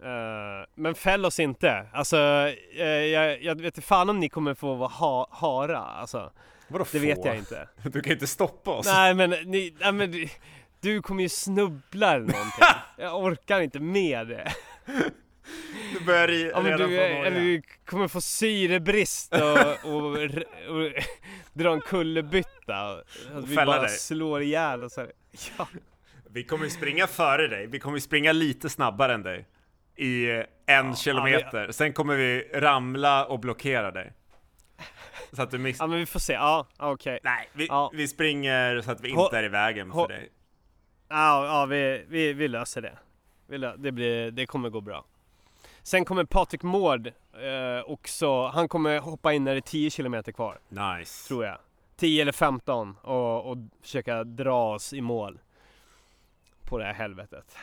[0.03, 1.87] Eh, men fäll oss inte.
[1.93, 2.17] Alltså,
[2.77, 5.79] eh, jag, jag vet inte fan om ni kommer få vara ha, hara.
[5.79, 6.33] Alltså,
[6.69, 7.07] vadå det få?
[7.07, 7.69] vet jag inte.
[7.83, 8.87] Du kan inte stoppa oss.
[8.87, 10.29] nej men, ni, nej, men du,
[10.81, 12.65] du kommer ju snubbla eller någonting.
[12.99, 14.53] Jag orkar inte med det.
[15.99, 20.19] Du börjar i, Ja, redan du, från eller du kommer få syrebrist och, och, och,
[20.69, 20.93] och
[21.53, 23.03] dra en kullerbytta.
[23.35, 23.91] Att vi bara dig.
[23.91, 25.13] slår ihjäl och här.
[25.59, 25.69] Ja.
[26.31, 29.47] Vi kommer ju springa före dig, vi kommer springa lite snabbare än dig
[29.97, 30.45] I en
[30.89, 34.13] Ja, kilometer, sen kommer vi ramla och blockera dig
[35.33, 35.77] Så att du miss...
[35.81, 36.33] ja men vi får se.
[36.33, 37.19] Ja, okej.
[37.23, 37.91] Nej, vi, Ja.
[37.95, 40.29] vi springer så att vi inte är i vägen för dig
[41.09, 42.99] Ja, ja vi, vi, vi löser det.
[43.47, 45.05] Vi lö- det, blir, det kommer gå bra.
[45.83, 50.23] Sen kommer Patrik Mård eh, också, han kommer hoppa in när det är 10 km
[50.23, 51.59] kvar, Nice tror jag.
[51.97, 55.39] 10 eller 15 och, och försöka dra oss i mål.
[56.69, 57.57] På det här helvetet.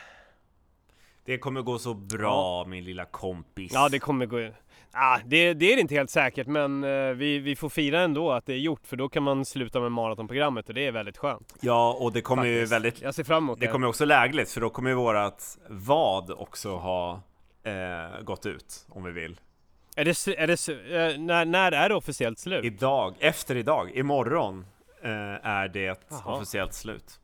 [1.24, 4.50] Det kommer gå så bra min lilla kompis Ja, det kommer gå...
[4.92, 8.46] Ah, det, det är inte helt säkert, men eh, vi, vi får fira ändå att
[8.46, 11.54] det är gjort, för då kan man sluta med maratonprogrammet och det är väldigt skönt.
[11.60, 12.72] Ja, och det kommer ju faktiskt.
[12.72, 13.66] väldigt Jag ser fram emot det.
[13.66, 17.20] Det kommer också lägligt för då kommer ju vårat vad också ha
[17.62, 19.40] eh, gått ut om vi vill
[19.96, 22.64] Är det, s- är det, s- eh, när, när är det officiellt slut?
[22.64, 24.66] Idag, efter idag, imorgon
[25.02, 25.10] eh,
[25.46, 26.34] är det Jaha.
[26.36, 27.20] officiellt slut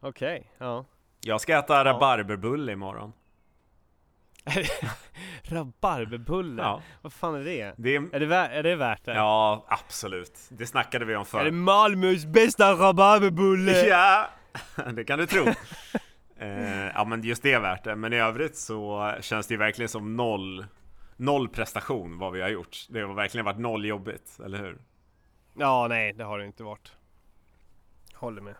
[0.00, 0.84] Okej, ja.
[1.20, 3.12] Jag ska äta rabarberbulle imorgon
[5.42, 6.62] Rabarberbulle?
[6.62, 7.74] Ja, Vad fan är det?
[7.76, 9.14] det är, Är det, är det värt det?
[9.14, 13.72] ja absolut Det snackade vi om Är det förr Malmös bästa rabarberbulle?
[13.88, 14.28] Ja,
[14.92, 15.46] det kan du tro
[16.36, 19.58] eh, Ja men just det är värt det, men i övrigt så känns det ju
[19.58, 20.66] verkligen som noll
[21.16, 24.78] Noll prestation vad vi har gjort Det har verkligen varit noll jobbigt, eller hur?
[25.54, 26.92] Ja, nej det har det inte varit.
[28.14, 28.54] Håller med.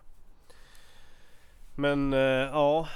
[1.81, 2.87] Men eh, ja,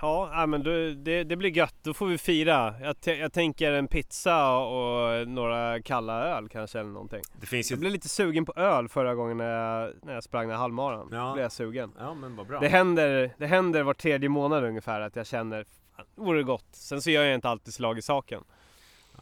[0.00, 0.62] ja, men
[0.94, 1.74] det, det blir gött.
[1.82, 2.74] Då får vi fira.
[2.80, 7.22] Jag, jag tänker en pizza och några kalla öl kanske eller någonting.
[7.40, 10.24] Det finns ju Jag blev lite sugen på öl förra gången när jag, när jag
[10.24, 11.08] sprang den här halvmaran.
[11.12, 11.26] Ja.
[11.26, 11.92] Då blev jag sugen.
[11.98, 15.64] Ja men vad bra Det händer, det händer var tredje månad ungefär att jag känner
[15.96, 16.68] fan, vore gott.
[16.70, 18.44] Sen så gör jag inte alltid slag i saken.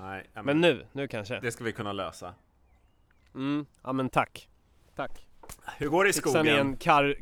[0.00, 1.40] Nej, ja, Men nu, nu kanske.
[1.40, 2.34] Det ska vi kunna lösa
[3.34, 4.48] Mm, ja men tack.
[4.96, 5.26] Tack.
[5.78, 6.54] Hur går det i Fixar skogen?
[6.54, 7.16] ni en kar...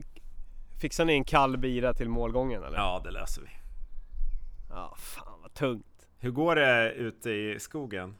[0.80, 2.76] Fixar ni en kall bira till målgången eller?
[2.78, 3.48] Ja, det löser vi.
[4.70, 6.08] Ja, fan vad tungt.
[6.18, 8.16] Hur går det ute i skogen?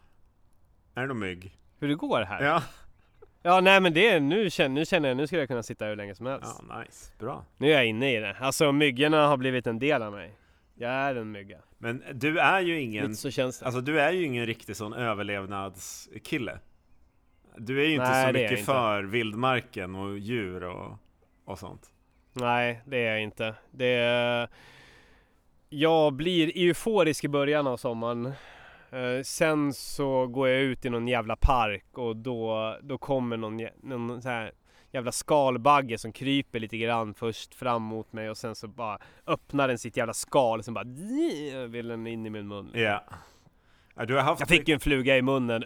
[0.95, 1.59] Är det någon mygg?
[1.79, 2.45] Hur det går här?
[2.45, 2.63] Ja,
[3.43, 5.97] Ja nej men det nu känner, nu känner jag, nu skulle jag kunna sitta hur
[5.97, 6.63] länge som helst.
[6.69, 7.13] Ja, nice.
[7.19, 7.45] Bra.
[7.59, 8.37] Nu är jag inne i det.
[8.41, 10.39] Alltså myggorna har blivit en del av mig.
[10.75, 11.59] Jag är en mygga.
[11.79, 13.65] Men du är ju ingen, Lite så känns det.
[13.67, 16.59] alltså du är ju ingen riktig sån överlevnadskille.
[17.57, 20.99] Du är ju inte Nej, så mycket för vildmarken och djur och,
[21.45, 21.91] och sånt.
[22.41, 23.55] Nej, det är jag inte.
[23.71, 24.49] Det är...
[25.69, 28.27] Jag blir euforisk i början av sommaren.
[28.91, 33.69] Eh, sen så går jag ut i någon jävla park och då, då kommer någon,
[33.83, 34.53] någon så här
[34.91, 39.69] jävla skalbagge som kryper lite grann först fram mot mig och sen så bara öppnar
[39.69, 40.85] den sitt jävla skal och sen bara
[41.67, 42.71] vill den in i min mun.
[42.75, 43.03] Ja.
[44.07, 44.41] du har haft...
[44.41, 45.65] Jag fick ju en fluga i munnen.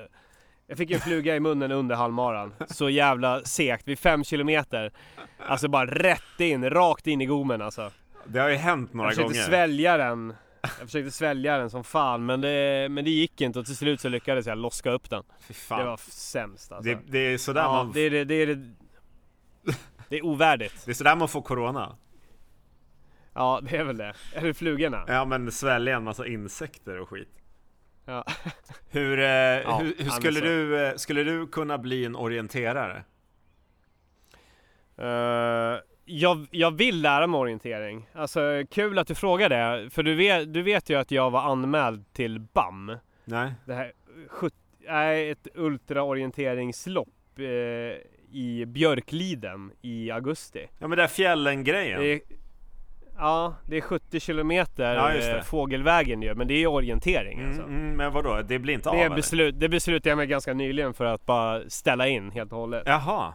[0.70, 2.52] Jag fick en fluga i munnen under halvmaran.
[2.68, 4.92] Så jävla segt, vid fem kilometer.
[5.38, 7.90] Alltså bara rätt in, rakt in i gommen alltså.
[8.24, 9.46] Det har ju hänt några Jag försökte gånger.
[9.48, 10.34] svälja den.
[10.62, 14.00] Jag försökte svälja den som fan men det, men det gick inte och till slut
[14.00, 15.22] så lyckades jag loska upp den.
[15.40, 15.86] Fy Det fan.
[15.86, 16.90] var sämst alltså.
[16.90, 17.92] det, det är sådär ja, man...
[17.92, 18.64] det, är det, det, är det,
[20.08, 20.82] det är ovärdigt.
[20.84, 21.96] Det är sådär man får corona.
[23.34, 24.14] Ja det är väl det.
[24.34, 25.04] Eller flugorna.
[25.08, 27.39] Ja men svälja en massa insekter och skit.
[28.14, 28.24] Ja.
[28.90, 33.04] Hur, eh, hur, hur men skulle, du, eh, skulle du kunna bli en orienterare?
[34.96, 38.08] Eh, jag, jag vill lära mig orientering.
[38.12, 39.90] Alltså kul att du frågar det.
[39.90, 42.92] För du vet, du vet ju att jag var anmäld till BAM.
[43.24, 43.52] Nej?
[43.66, 43.92] Det här
[44.28, 44.54] sjut-
[44.88, 47.44] är ett ultraorienteringslopp eh,
[48.32, 50.68] i Björkliden i augusti.
[50.78, 52.20] Ja men det är fjällen-grejen.
[53.20, 57.62] Ja, det är 70 kilometer Ja, eh, fågelvägen ju, men det är orientering Mm, alltså.
[57.62, 58.42] mm, men vadå?
[58.42, 59.16] Det blir inte av Det, eller?
[59.16, 62.82] beslut, det beslutade jag mig ganska nyligen för att bara ställa in helt och hållet.
[62.86, 63.32] Jaha.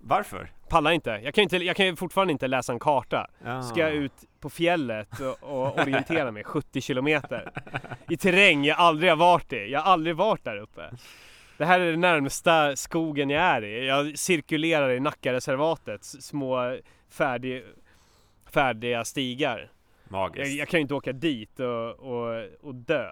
[0.00, 0.50] Varför?
[0.68, 1.20] Pallar inte.
[1.24, 3.26] Jag kan, inte, jag kan ju fortfarande inte läsa en karta.
[3.44, 3.62] Ja.
[3.62, 7.50] Ska jag ut på fjället och, och orientera mig 70 kilometer
[8.10, 9.56] i terräng jag aldrig har varit i.
[9.70, 10.82] Jag har aldrig varit där uppe.
[11.58, 13.86] Det här är det närmsta skogen jag är i.
[13.86, 16.76] Jag cirkulerar i Nackareservatet, små
[17.10, 17.64] färdig,
[18.50, 19.70] färdiga stigar.
[20.08, 20.48] Magiskt.
[20.50, 23.10] Jag, jag kan ju inte åka dit och, och, och dö.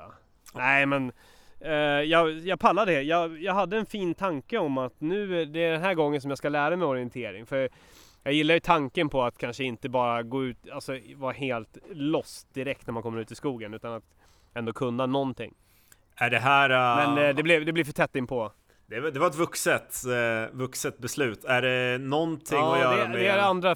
[0.54, 1.12] Nej men
[1.60, 3.02] eh, jag, jag pallar det.
[3.02, 6.30] Jag, jag hade en fin tanke om att nu är det den här gången som
[6.30, 7.46] jag ska lära mig orientering.
[7.46, 7.68] För
[8.22, 12.54] jag gillar ju tanken på att kanske inte bara gå ut, alltså vara helt lost
[12.54, 13.74] direkt när man kommer ut i skogen.
[13.74, 14.04] Utan att
[14.54, 15.54] ändå kunna någonting.
[16.16, 16.70] Är det här...
[16.70, 18.52] uh, Men eh, det, blev, det blev för tätt inpå.
[18.86, 21.44] det, var- det var ett vuxet, eh, vuxet beslut.
[21.44, 23.18] Är det någonting att Ja, göra det, med...
[23.18, 23.74] det är andra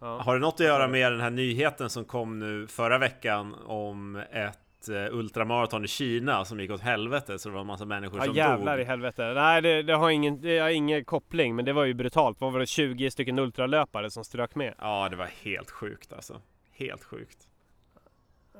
[0.00, 0.18] ja.
[0.20, 4.16] Har det något att göra med den här nyheten som kom nu förra veckan om
[4.16, 8.18] ett eh, ultramaraton i Kina som gick åt helvete så det var en massa människor
[8.18, 8.82] Ja som jävlar dog?
[8.82, 9.32] i helvete.
[9.34, 12.40] Nej det, det, har ingen, det har ingen koppling men det var ju brutalt.
[12.40, 14.74] Vad var det 20 stycken ultralöpare som strök med?
[14.78, 16.40] Ja, det var helt sjukt alltså.
[16.72, 17.48] Helt sjukt.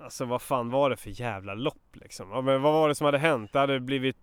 [0.03, 2.31] Alltså vad fan var det för jävla lopp liksom?
[2.31, 3.53] Ja, men vad var det som hade hänt?
[3.53, 4.16] Det hade blivit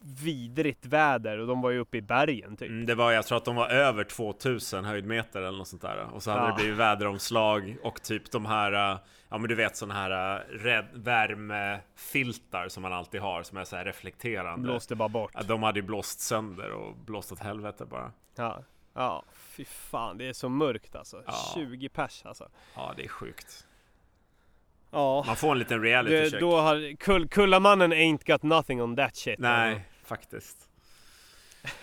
[0.00, 2.68] vidrigt väder och de var ju uppe i bergen typ.
[2.68, 6.08] Mm, det var, jag tror att de var över 2000 höjdmeter eller något sånt där.
[6.12, 6.48] Och så hade Ja.
[6.48, 10.40] det blivit väderomslag och typ de här, eh, ja men du vet sådana här eh,
[10.58, 14.62] red, värmefiltar som man alltid har som är så här reflekterande.
[14.68, 15.30] Blåste bara bort.
[15.34, 18.12] Ja, de hade ju blåst sönder och blåst åt helvete bara.
[18.36, 18.62] Ja.
[18.94, 21.22] Ja, fy fan det är så mörkt alltså.
[21.26, 21.32] Ja.
[21.54, 22.48] 20 pers alltså.
[22.74, 23.66] Ja, det är sjukt.
[24.96, 25.24] Ja.
[25.26, 26.40] Man får en liten reality Det, check.
[26.40, 29.38] då har, kull, Kullamannen ain't got nothing on that shit.
[29.38, 30.56] Nej, faktiskt.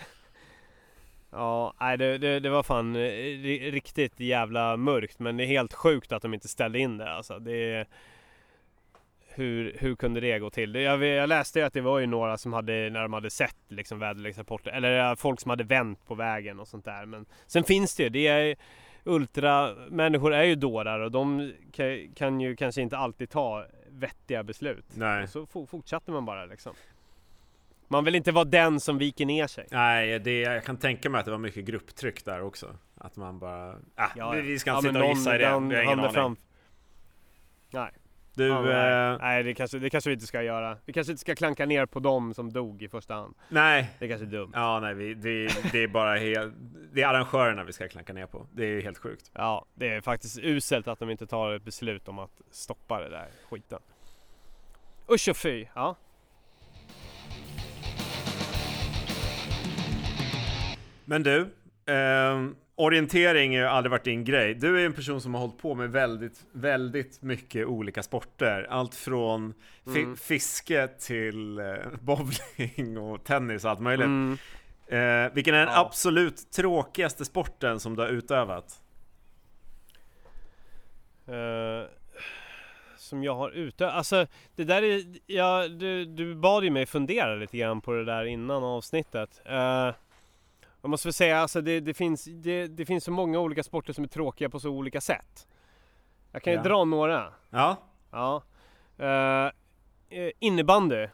[1.30, 5.46] Ja, nej det, det, det var fan eh, ri- riktigt jävla mörkt men det är
[5.46, 7.38] helt sjukt att de inte ställde in det alltså.
[7.38, 7.84] Det
[9.28, 10.74] hur, hur kunde det gå till?
[10.74, 13.56] Jag, jag läste ju att det var ju några som hade, när de hade sett
[13.68, 17.06] liksom väderleksrapporter, eller eh, folk som hade vänt på vägen och sånt där.
[17.06, 18.56] Men sen finns det ju, det är
[19.04, 21.52] ultramänniskor är ju dårar och de
[22.14, 24.84] kan, ju kanske inte alltid ta vettiga beslut.
[24.94, 25.22] Nej.
[25.22, 26.74] Och så fo- fortsatte man bara liksom.
[27.88, 29.66] Man vill inte vara den som viker ner sig.
[29.70, 32.76] Nej, det, jag kan tänka mig att det var mycket grupptryck där också.
[32.94, 33.70] Att man bara...
[33.72, 33.76] Äh,
[34.16, 34.58] Ja, vi, ja.
[34.58, 35.44] ska Ja, inte men sitta och gissa i det.
[35.44, 36.12] Vi har ingen aning.
[36.12, 36.36] fram-
[37.70, 37.90] Nej.
[38.34, 40.78] Du, Ja, nej, eh, nej det, kanske, det kanske vi inte ska göra.
[40.84, 43.34] Vi kanske inte ska klanka ner på dem som dog i första hand.
[43.48, 43.90] nej.
[43.98, 44.50] Det är kanske är dumt.
[44.54, 46.54] Ja, nej, vi, det, det är bara helt...
[46.92, 48.46] Det är arrangörerna vi ska klanka ner på.
[48.52, 49.30] Det är helt sjukt.
[49.34, 53.08] Ja, det är faktiskt uselt att de inte tar ett beslut om att stoppa det
[53.10, 53.78] där skiten.
[55.10, 55.66] Usch och fy.
[55.74, 55.96] Ja.
[61.04, 61.50] Men du,
[61.86, 64.54] ehm, orientering har ju aldrig varit din grej.
[64.54, 68.66] Du är en person som har hållit på med väldigt, väldigt mycket olika sporter.
[68.70, 69.54] Allt från
[69.94, 70.16] fi- Mm.
[70.16, 71.64] fiske till eh,
[72.00, 74.04] bowling och tennis och allt möjligt.
[74.06, 74.38] Mm.
[74.86, 75.80] Eh, vilken är den Ja.
[75.80, 78.80] absolut tråkigaste sporten som du har utövat?
[81.26, 81.88] Eh,
[82.96, 83.90] som jag har ute.
[83.90, 88.04] Alltså det där är, ja, du, du bad ju mig fundera lite grann på det
[88.04, 89.42] där innan avsnittet.
[89.50, 89.90] Uh,
[90.84, 93.92] jag måste väl säga, alltså det, det, finns, det, det finns så många olika sporter
[93.92, 95.46] som är tråkiga på så olika sätt.
[96.32, 96.62] Jag kan ju Ja.
[96.62, 97.32] dra några.
[97.50, 97.76] Ja.
[98.10, 98.42] Ja.
[99.00, 99.50] Uh,
[100.38, 101.08] innebandy.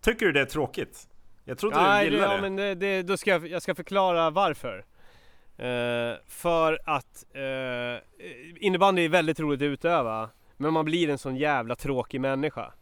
[0.00, 1.08] Tycker du det är tråkigt?
[1.44, 2.42] Jag trodde Nej, du det, gillade ja, det.
[2.42, 4.84] men det, det, då ska jag, jag ska förklara varför.
[5.56, 8.00] Eh, för att uh,
[8.56, 12.72] innebandy är väldigt roligt att utöva, men man blir en sån jävla tråkig människa.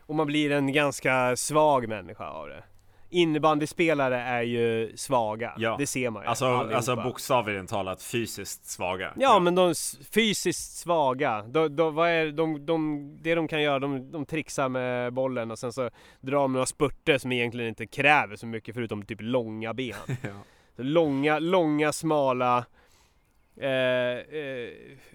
[0.00, 2.64] Och man blir en ganska svag människa av det.
[3.10, 5.76] Innebandyspelare är ju svaga, Ja.
[5.78, 6.28] det ser man ju.
[6.28, 6.76] Alltså, allihopa.
[6.76, 9.12] alltså bokstavligen talat fysiskt svaga.
[9.16, 9.74] Ja men de
[10.14, 14.68] fysiskt svaga, de, de, vad är, de, de, det de kan göra, de, de trixar
[14.68, 15.90] med bollen och sen så
[16.20, 19.94] drar de några spurter som egentligen inte kräver så mycket förutom typ långa ben.
[20.22, 20.28] Ja.
[20.78, 22.64] Långa, långa, smala,
[23.60, 24.70] eh, eh,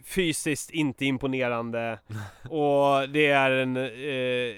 [0.06, 2.00] fysiskt inte imponerande
[2.50, 4.56] och det är en eh,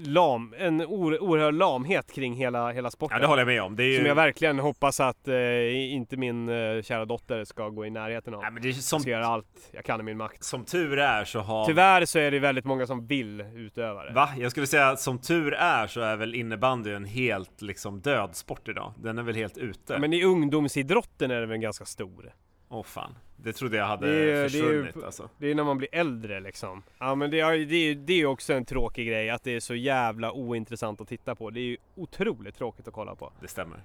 [0.00, 3.16] lam, en or, oerhörd lamhet kring hela, hela sporten.
[3.16, 3.76] ja, det håller jag med om.
[3.76, 3.96] Det är ju...
[3.96, 6.46] Som jag verkligen hoppas att eh, inte min
[6.82, 8.42] kära dotter ska gå i närheten av.
[8.42, 10.44] Nej, men det är Jag som, ska göra allt jag kan i min makt.
[10.44, 11.66] som tur är så har...
[11.66, 14.12] Tyvärr så är det väldigt många som vill utöva det.
[14.12, 14.28] Va?
[14.38, 18.36] Jag skulle säga att som tur är så är väl innebandy en helt liksom död
[18.36, 18.94] sport idag.
[18.98, 19.92] Den är väl helt ute.
[19.92, 22.32] Ja, men i ungdomsidrotten är det väl ganska stor.
[22.68, 23.14] Åh fan.
[23.36, 25.28] Det trodde jag hade Det är- det är ju- försvunnit alltså.
[25.38, 26.82] Det är när man blir äldre liksom.
[26.98, 29.60] Ja men det är det är, det är också en tråkig grej att det är
[29.60, 31.50] så jävla ointressant att titta på.
[31.50, 33.32] Det är ju otroligt tråkigt att kolla på.
[33.40, 33.78] Det stämmer.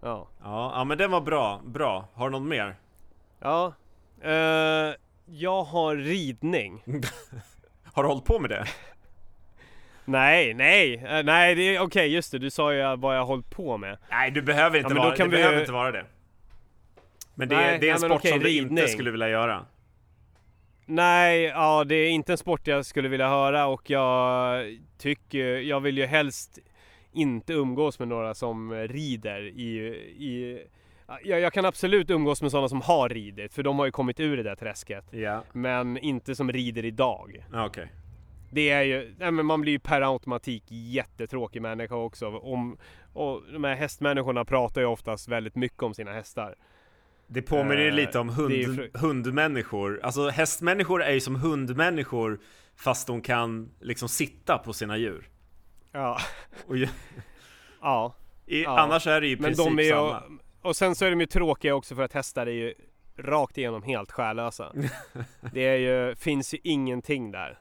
[0.00, 0.28] Ja.
[0.42, 1.60] Ja, ja men den var bra.
[1.64, 2.08] Bra.
[2.14, 2.76] Har du något mer?
[3.40, 3.74] Ja.
[4.22, 4.94] Eh,
[5.26, 6.82] jag har ridning.
[7.92, 8.66] Har du hållit på med det?
[10.04, 12.38] Nej, nej, eh, nej det är okej just det.
[12.38, 13.98] Du sa ju vad jag hållit på med.
[14.10, 16.04] Nej, du behöver inte, Ja, vara, det vi- behöver inte vara det.
[17.34, 19.66] Men det, är, Nej, det är en sport okej, som du inte skulle vilja göra.
[20.86, 24.64] Nej, ja det är inte en sport jag skulle vilja höra och jag
[24.98, 26.58] tycker, jag vill ju helst
[27.12, 29.78] inte umgås med några som rider i,
[30.18, 30.62] i
[31.24, 34.20] jag, jag kan absolut umgås med sådana som har ridit för de har ju kommit
[34.20, 35.04] ur det där träsket.
[35.10, 37.44] Ja, Men inte som rider idag.
[37.52, 37.92] okej.
[38.52, 42.28] Det är ju, nej men man blir ju per automatik jättetråkig människa också.
[42.28, 42.76] Om,
[43.12, 46.54] och de här hästmänniskorna pratar ju oftast väldigt mycket om sina hästar.
[47.32, 50.00] Det påminner ju Eh, lite om det hund, hundmänniskor.
[50.02, 52.40] Alltså hästmänniskor är ju som hundmänniskor
[52.76, 55.28] fast de kan liksom sitta på sina djur.
[55.92, 56.18] Ja.
[56.72, 56.88] Ju,
[57.80, 58.14] Ja.
[58.46, 58.78] i, Ja.
[58.80, 60.22] Annars är det ju i Men princip de är ju, samma.
[60.62, 62.74] och sen så är de ju tråkiga också för att hästar är ju
[63.18, 64.72] rakt igenom helt själlösa.
[65.52, 67.58] Det är ju, finns ju ingenting där.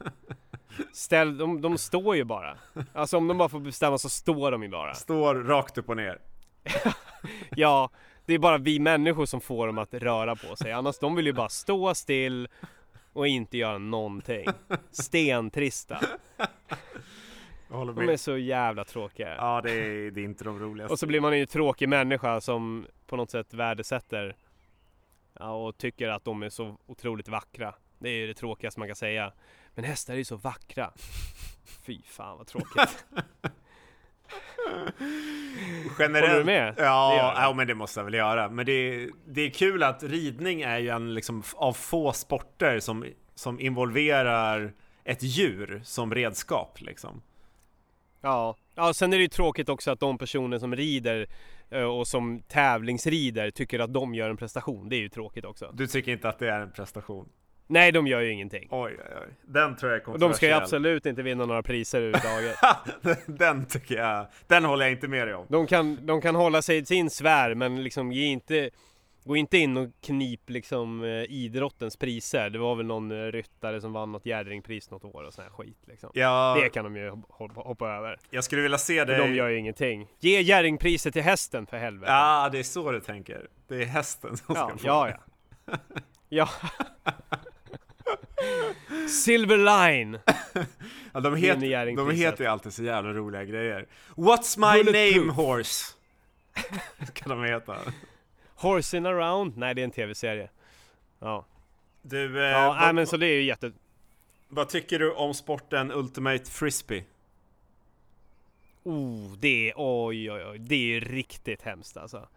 [0.94, 2.58] Ställ, de, de står ju bara.
[2.94, 4.94] Alltså om de bara får bestämma så står de ju bara.
[4.94, 6.20] Står rakt upp och ner.
[7.56, 7.90] Ja,
[8.30, 10.72] det är bara vi människor som får dem att röra på sig.
[10.72, 12.48] Annars de vill ju bara stå still
[13.14, 14.46] och inte göra någonting.
[14.92, 16.00] Stentrista.
[17.70, 19.36] De är så jävla tråkiga.
[19.36, 20.94] Ja, det är, det är inte de roligaste.
[20.94, 24.36] Och så blir man ju en tråkig människa som på något sätt värdesätter
[25.40, 27.76] ja, och tycker att de är så otroligt vackra.
[28.00, 29.34] Det är ju det tråkigaste man kan säga.
[29.76, 30.94] Men hästar är ju så vackra.
[31.86, 33.06] Fy fan vad tråkigt.
[36.00, 36.76] Generellt, Håller du med?
[36.76, 37.44] Det Ja, jag.
[37.44, 38.50] ja, men det måste jag väl göra.
[38.50, 43.06] Men det det är kul att ridning är ju en liksom av få sporter som,
[43.36, 47.22] som involverar ett djur som redskap liksom.
[48.22, 48.56] Ja.
[48.76, 51.28] ja, sen är det ju tråkigt också att de personer som rider
[51.70, 54.90] eh, och som tävlingsrider tycker att de gör en prestation.
[54.90, 55.72] Det är ju tråkigt också.
[55.74, 57.30] Du tycker inte att det är en prestation?
[57.72, 58.68] Nej, de gör ju ingenting.
[58.72, 59.34] Oj, oj, oj.
[59.42, 62.58] Den tror jag är Och de ska ju absolut inte vinna några priser överhuvudtaget.
[63.40, 65.46] den tycker jag, den håller jag inte med dig om.
[65.50, 68.70] De kan, de kan hålla sig till sin sfär men liksom ge inte
[69.24, 72.50] Gå inte in och knip liksom eh, idrottens priser.
[72.50, 75.52] Det var väl någon eh, ryttare som vann något Jerringpris något år och sån här
[75.52, 76.12] skit liksom.
[76.14, 78.20] Ja, Det kan de ju hoppa, hoppa över.
[78.30, 79.18] jag skulle vilja se För dig...
[79.18, 80.08] de gör ju ingenting.
[80.20, 82.12] Ge Jerringpriset till hästen för helvete.
[82.12, 83.48] Ja, det är så du tänker.
[83.68, 85.78] Det är hästen som ja, ska få ja, ja.
[86.30, 86.50] ja.
[87.30, 87.49] Silver
[89.58, 90.20] Line!
[91.14, 91.60] Ja, de, het,
[91.96, 93.88] de heter ju alltid så jävla roliga grejer.
[94.16, 95.94] What's my name horse?
[97.14, 97.78] kan de heta.
[98.56, 99.58] Horsing around?
[99.58, 100.50] Nej, det är en tv-serie.
[101.20, 101.46] Ja,
[102.02, 103.72] Du, eh, ja vad, men så det är ju jätte...
[104.48, 107.04] vad tycker du om sporten Ultimate Frisbee?
[108.84, 112.28] Oh, det är, oj, oj, oj, det är ju riktigt hemskt alltså.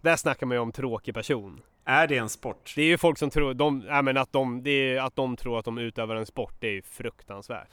[0.00, 1.62] Där snackar man ju om tråkig person.
[1.84, 2.72] Är det en sport?
[2.76, 5.36] Det är ju folk som tror, de, ja, men att, de, det är, att de
[5.36, 7.68] tror att de utövar en sport, det är ju fruktansvärt.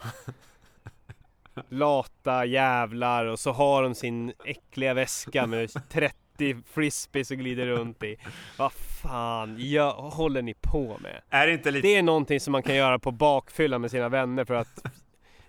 [1.70, 7.66] Lata jävlar och så har de sin äckliga väska med 30 30 frisbees och glider
[7.66, 8.18] runt i.
[8.58, 11.22] Vad fan gör, håller ni på med?
[11.30, 11.88] Är det inte lite...
[11.88, 14.86] Det är någonting som man kan göra på bakfylla med sina vänner för att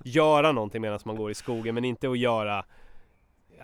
[0.04, 2.64] göra någonting medan man går i skogen men inte att göra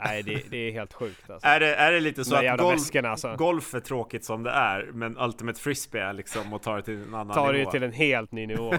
[0.05, 1.49] Nej det, det är helt sjukt alltså.
[1.49, 3.35] Är det, är det lite så De att golf, väskorna, alltså.
[3.37, 7.03] golf är tråkigt som det är Men Ultimate Frisbee är liksom att ta det till
[7.03, 7.71] en annan Tar det nivå?
[7.71, 8.75] ju till en helt ny nivå.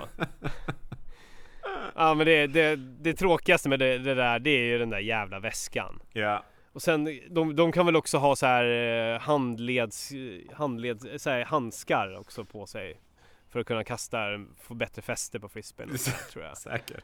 [1.96, 5.00] ja men det, det, det tråkigaste med det, det där det är ju den där
[5.00, 6.02] jävla väskan.
[6.14, 6.44] Ja,
[6.74, 8.66] Och sen, de, de kan väl också ha så här
[9.14, 10.12] eh, handleds,
[10.54, 13.02] handleds, så här handskar också på sig.
[13.52, 14.18] För att kunna kasta,
[14.62, 16.00] få bättre fäste på frisbeen och
[16.32, 16.58] tror jag.
[16.58, 17.04] säkert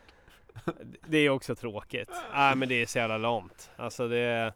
[1.07, 2.09] Det är också tråkigt.
[2.33, 3.71] Nej men det är så jävla lamt.
[3.75, 4.53] Alltså det...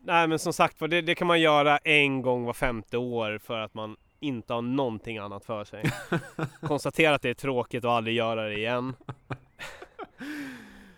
[0.00, 3.58] Nej men som sagt det, det kan man göra en gång var femte år för
[3.58, 5.84] att man inte har någonting annat för sig.
[6.60, 8.94] Konstatera att det är tråkigt och aldrig göra det igen.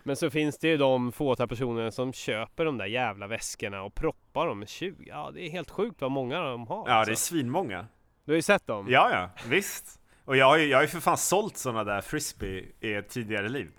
[0.03, 3.95] Men så finns det ju de fåtal personer som köper de där jävla väskorna och
[3.95, 5.05] proppar dem med 20.
[5.09, 6.79] Ja det är helt sjukt vad många de har.
[6.79, 7.15] Ja det är alltså.
[7.17, 7.87] svinmånga
[8.25, 8.87] Du har ju sett dem?
[8.91, 12.01] Ja ja, visst Och jag har ju, jag har ju för fan sålt sådana där
[12.01, 13.71] frisbee i ett tidigare liv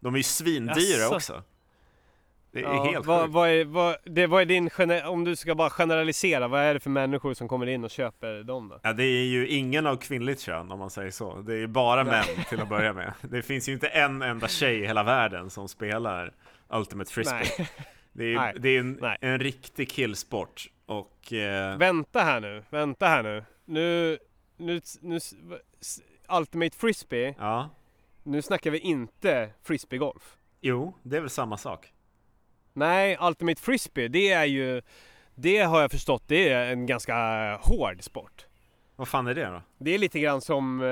[0.00, 1.14] De är ju svindyra Jaså?
[1.16, 1.42] också
[2.52, 5.24] Det är Ja, helt vad, sjukt vad, är, vad, det, vad är din, gener- om
[5.24, 8.68] du ska bara generalisera, vad är det för människor som kommer in och köper dem
[8.68, 8.80] då?
[8.82, 11.40] Ja, det är ju ingen av kvinnligt kön om man säger så.
[11.40, 13.12] Det är ju bara män till att börja med.
[13.20, 16.32] Det finns ju inte en enda tjej i hela världen som spelar
[16.68, 17.34] Ultimate Frisbee.
[17.58, 17.68] Nej.
[18.12, 18.54] Det är, ju- Nej.
[18.58, 19.18] det är en, Nej.
[19.20, 20.66] en riktig killsport.
[20.86, 23.44] Och eh, Vänta här nu, vänta här nu.
[23.64, 24.18] Nu,
[24.56, 25.18] nu, nu,
[26.28, 27.70] Ultimate Frisbee, ja,
[28.26, 30.36] nu snackar vi inte frisbeegolf.
[30.60, 31.92] jo, det är väl samma sak.
[32.72, 34.82] Nej, Ultimate Frisbee, det är ju,
[35.34, 37.14] det har jag förstått, det är en ganska
[37.62, 38.46] hård sport.
[38.96, 39.62] Vad fan är det då?
[39.78, 40.88] Det är lite grann som, eh,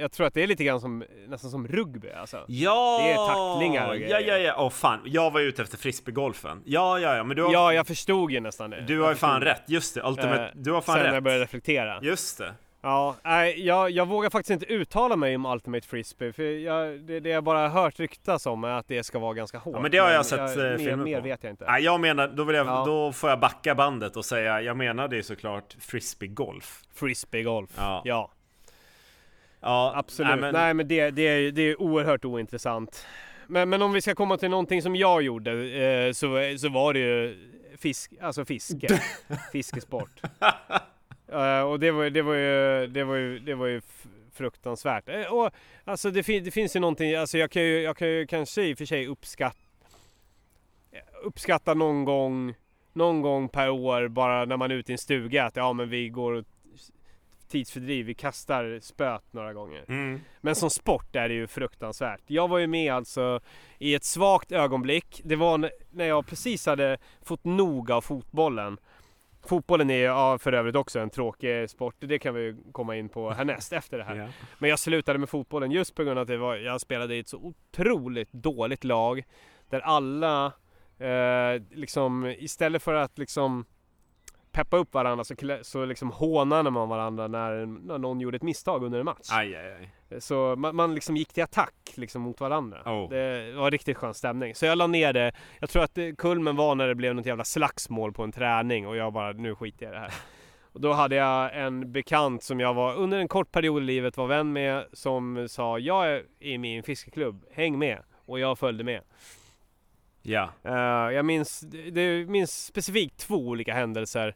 [0.00, 2.44] jag tror att det är lite grann som, nästan som rugby alltså.
[2.48, 3.00] Ja!
[3.02, 4.28] Det är tacklingar och Ja, grejer.
[4.28, 4.54] ja, ja.
[4.58, 6.62] Åh fan, jag var ute efter frisbeegolfen.
[6.64, 8.80] Ja, ja, ja, men du har, Ja, jag förstod ju nästan det.
[8.80, 9.62] du har ju fan rätt.
[9.66, 11.24] Just det, Ultimate, Eh, du har fan Sen när jag rätt.
[11.24, 11.98] började reflektera.
[12.02, 12.54] Just det.
[12.84, 17.20] Ja, nej, jag, jag vågar faktiskt inte uttala mig om Ultimate Frisbee för jag, det,
[17.20, 19.74] det jag bara hört ryktas om är att det ska vara ganska hårt.
[19.76, 21.22] Ja, men det har jag sett, eh, mer, filmer Mer på.
[21.24, 21.64] vet jag inte.
[21.64, 22.84] Nej, jag menar, då, vill jag, Ja.
[22.86, 26.82] då får jag backa bandet och säga, jag menade ju såklart frisbeegolf.
[26.94, 27.70] Frisbeegolf.
[27.76, 28.02] Ja.
[28.04, 28.30] Ja,
[29.60, 30.30] Ja, absolut.
[30.30, 33.06] nej, men- Nej men det, det, är, det är oerhört ointressant.
[33.46, 36.92] Men, men om vi ska komma till någonting som jag gjorde eh, så, så var
[36.92, 38.88] det ju fisk, alltså fiske.
[39.52, 40.10] Fiskesport.
[41.32, 43.80] Eh, och det var, det var ju, det var ju, det var ju
[44.32, 45.08] fruktansvärt.
[45.08, 45.50] Eh, och,
[45.84, 48.62] alltså det, fin, det finns ju någonting, alltså jag kan ju, jag kan ju kanske
[48.62, 49.58] i och för sig uppskatta
[51.22, 52.54] uppskatta någon gång
[52.92, 55.88] någon gång per år bara när man är ute i en stuga att ja men
[55.88, 56.44] vi går och
[57.48, 59.84] tidsfördriv, vi kastar spöt några gånger.
[59.88, 60.20] Mm.
[60.40, 62.20] Men som sport är det ju fruktansvärt.
[62.26, 63.40] Jag var ju med alltså
[63.78, 65.20] i ett svagt ögonblick.
[65.24, 68.78] Det var när jag precis hade fått nog av fotbollen.
[69.44, 71.94] Fotbollen är ja, för övrigt också en tråkig sport.
[71.98, 74.16] Det kan vi komma in på härnäst efter det här.
[74.16, 74.28] Ja.
[74.58, 77.18] Men jag slutade med fotbollen just på grund av att det var, jag spelade i
[77.18, 79.22] ett så otroligt dåligt lag.
[79.70, 80.46] Där alla
[80.98, 83.64] eh, liksom istället för att liksom
[84.52, 88.84] peppa upp varandra så, så liksom hånade man varandra när, när någon gjorde ett misstag
[88.84, 89.28] under en match.
[89.30, 90.20] Aj, aj, aj.
[90.20, 92.82] Så man, man liksom gick till attack liksom mot varandra.
[92.84, 93.10] Oh.
[93.10, 94.54] Det var riktigt skön stämning.
[94.54, 95.32] Så jag la ner det.
[95.60, 98.86] Jag tror att det, kulmen var när det blev något jävla slagsmål på en träning
[98.86, 100.12] och jag bara, nu skiter jag i det här.
[100.72, 104.16] Och då hade jag en bekant som jag var under en kort period i livet
[104.16, 108.02] var vän med som sa jag är i min fiskeklubb, häng med.
[108.26, 109.00] Och jag följde med.
[110.22, 110.50] Ja.
[110.66, 111.60] Uh, jag minns,
[111.92, 114.34] det minns specifikt två olika händelser.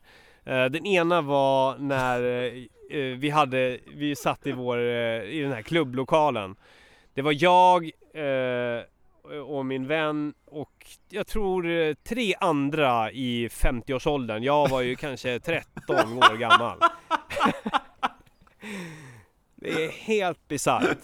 [0.49, 5.63] Uh, den ena var när uh, vi hade, vi satt i vår, i den här
[5.63, 6.57] klubblokalen.
[7.15, 7.91] Det var jag
[9.47, 14.43] och min vän och jag tror tre andra i 50-årsåldern.
[14.43, 16.79] Jag var ju kanske 13 år gammal.
[19.55, 20.99] Det är helt bisarrt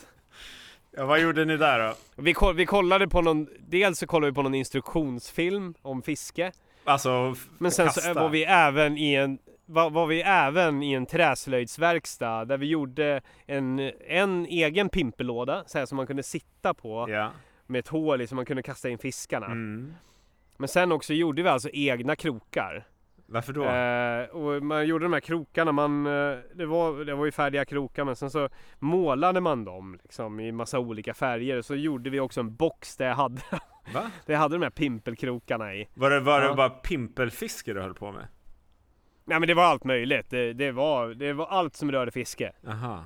[0.96, 1.06] ja.
[1.06, 1.94] Vad gjorde ni där då?
[2.22, 6.52] Vi, koll, vi kollade på någon, dels så kollade vi på någon instruktionsfilm om fiske.
[6.84, 8.14] Alltså, Men sen så kasta.
[8.14, 13.20] var vi även i en var, var vi även i en träslöjdsverkstad där vi gjorde
[13.46, 17.30] en, en egen pimpelåda så här som man kunde sitta på Ja.
[17.66, 19.46] med ett hål i så man kunde kasta in fiskarna.
[19.46, 19.94] Mm.
[20.56, 22.84] Men sen också gjorde vi alltså egna krokar.
[23.32, 23.64] Varför då?
[23.64, 27.64] Eh, och man gjorde de här krokarna, man, eh, det, var, det var ju färdiga
[27.64, 31.62] krokar men sen så målade man dem liksom i massa olika färger.
[31.62, 33.40] Så gjorde vi också en box där jag hade,
[33.94, 34.10] Va?
[34.26, 35.88] där jag hade de här pimpelkrokarna i.
[35.94, 36.54] Var det, var det Ja.
[36.54, 38.26] bara pimpelfiske du höll på med?
[39.24, 40.30] Nej men det var allt möjligt.
[40.30, 42.52] Det, det, var, det var allt som rörde fiske.
[42.68, 43.04] Aha.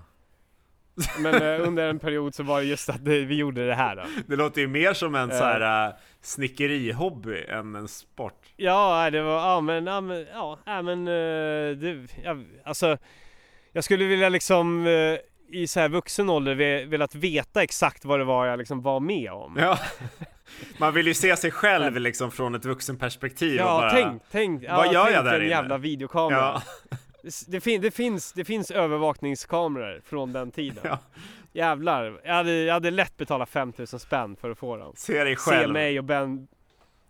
[1.20, 3.96] Men eh, under en period så var det just att det, vi gjorde det här
[3.96, 4.02] då.
[4.26, 5.38] Det låter ju mer som en Eh.
[5.38, 8.42] så här äh, snickerihobby än en sport.
[8.56, 12.98] Ja, det var, ja men, ja men, ja, ja, men eh, det, ja, alltså
[13.72, 15.18] Jag skulle vilja liksom eh,
[15.60, 19.00] i så här vuxen ålder ve- velat veta exakt vad det var jag liksom var
[19.00, 19.56] med om.
[19.60, 19.78] Ja.
[20.78, 23.90] Man vill ju se sig själv liksom från ett vuxenperspektiv och Ja, bara...
[23.90, 25.50] tänk, tänk, ja, Vad gör tänk jag där en inne?
[25.50, 26.38] jävla videokamera.
[26.90, 26.96] Ja,
[27.46, 30.78] Det, fin, det, finns, det finns övervakningskameror från den tiden.
[30.84, 30.98] Ja.
[31.52, 34.92] Jävlar, jag hade, jag hade lätt betalat 5000 spänn för att få dem.
[34.96, 35.72] se dig Se själv.
[35.72, 36.48] mig och Ben,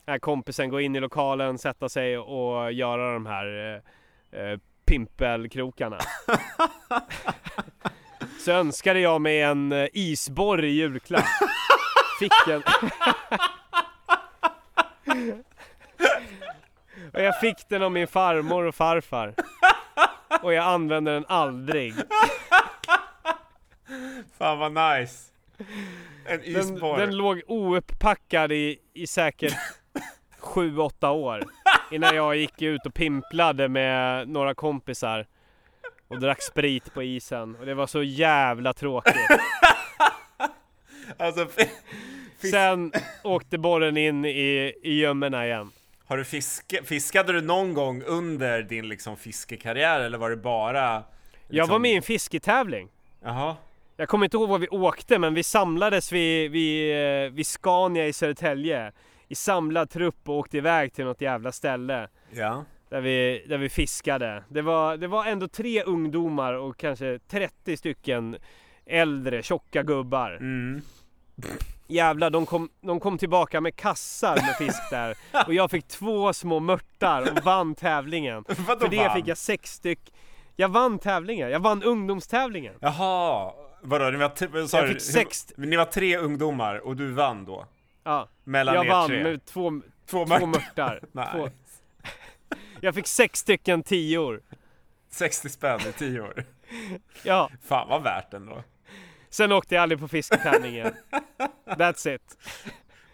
[0.07, 3.81] här kompisen gå in i lokalen, sätta sig och göra de här
[4.33, 5.99] eh, eh, pimpelkrokarna.
[8.45, 11.25] Så önskade jag mig en eh, isborre i julklapp.
[12.19, 12.63] Fick en.
[17.13, 19.35] och jag fick den av min farmor och farfar.
[20.43, 21.95] Och jag använde den aldrig.
[24.39, 25.33] Fan vad nice.
[26.25, 27.07] En Den, isborre.
[27.07, 29.55] den låg ouppackad i, i säkert
[30.41, 31.45] 7-8 år.
[31.91, 35.27] Innan jag gick ut och pimplade med några kompisar.
[36.09, 37.57] Och drack sprit på isen.
[37.57, 39.15] Och det var så jävla tråkigt.
[41.19, 41.49] Alltså,
[42.51, 42.93] Sen
[43.25, 45.71] åkte borren in i, i gömmorna igen.
[46.07, 50.85] Har du fiske, fiskade du någon gång under din liksom fiskekarriär eller var det bara?
[50.85, 51.03] Jag
[51.49, 52.89] liksom- var med i en fisketävling.
[53.23, 53.57] Jaha.
[53.97, 58.07] Jag kommer inte ihåg var vi åkte men vi samlades vid, vid, eh, vid Scania
[58.07, 58.93] i Södertälje.
[59.29, 62.09] I samlad trupp och åkte iväg till något jävla ställe.
[62.31, 62.65] Ja.
[62.89, 64.45] Där vi, där vi fiskade.
[64.49, 68.37] Det var, det var ändå tre ungdomar och kanske 30 stycken
[68.87, 70.31] äldre tjocka gubbar.
[70.31, 70.83] Mm.
[71.89, 75.17] Jävlar, de kom, de kom tillbaka med kassar med fisk där.
[75.47, 78.45] Och jag fick två små mörtar och vann tävlingen.
[78.67, 79.17] Vadå För det vann?
[79.17, 80.13] fick jag sex styck.
[80.57, 82.75] Jag vann tävlingen, jag vann ungdomstävlingen.
[82.81, 83.53] Jaha.
[83.83, 87.45] Vadå, ni var, t- sa Jag fick sex- ni var tre ungdomar och du vann
[87.45, 87.67] då?
[88.05, 89.23] Ja, Mellan jag er vann tre?
[89.23, 91.01] med två, Två två mörtar.
[91.33, 91.49] Två.
[92.81, 94.41] Jag fick sex stycken tior.
[95.11, 96.45] 60 spänn i 10 år.
[97.23, 98.63] Ja, Fan vad värt ändå.
[99.37, 100.93] Sen åkte jag aldrig på fisketävlingen.
[101.67, 102.39] That's it.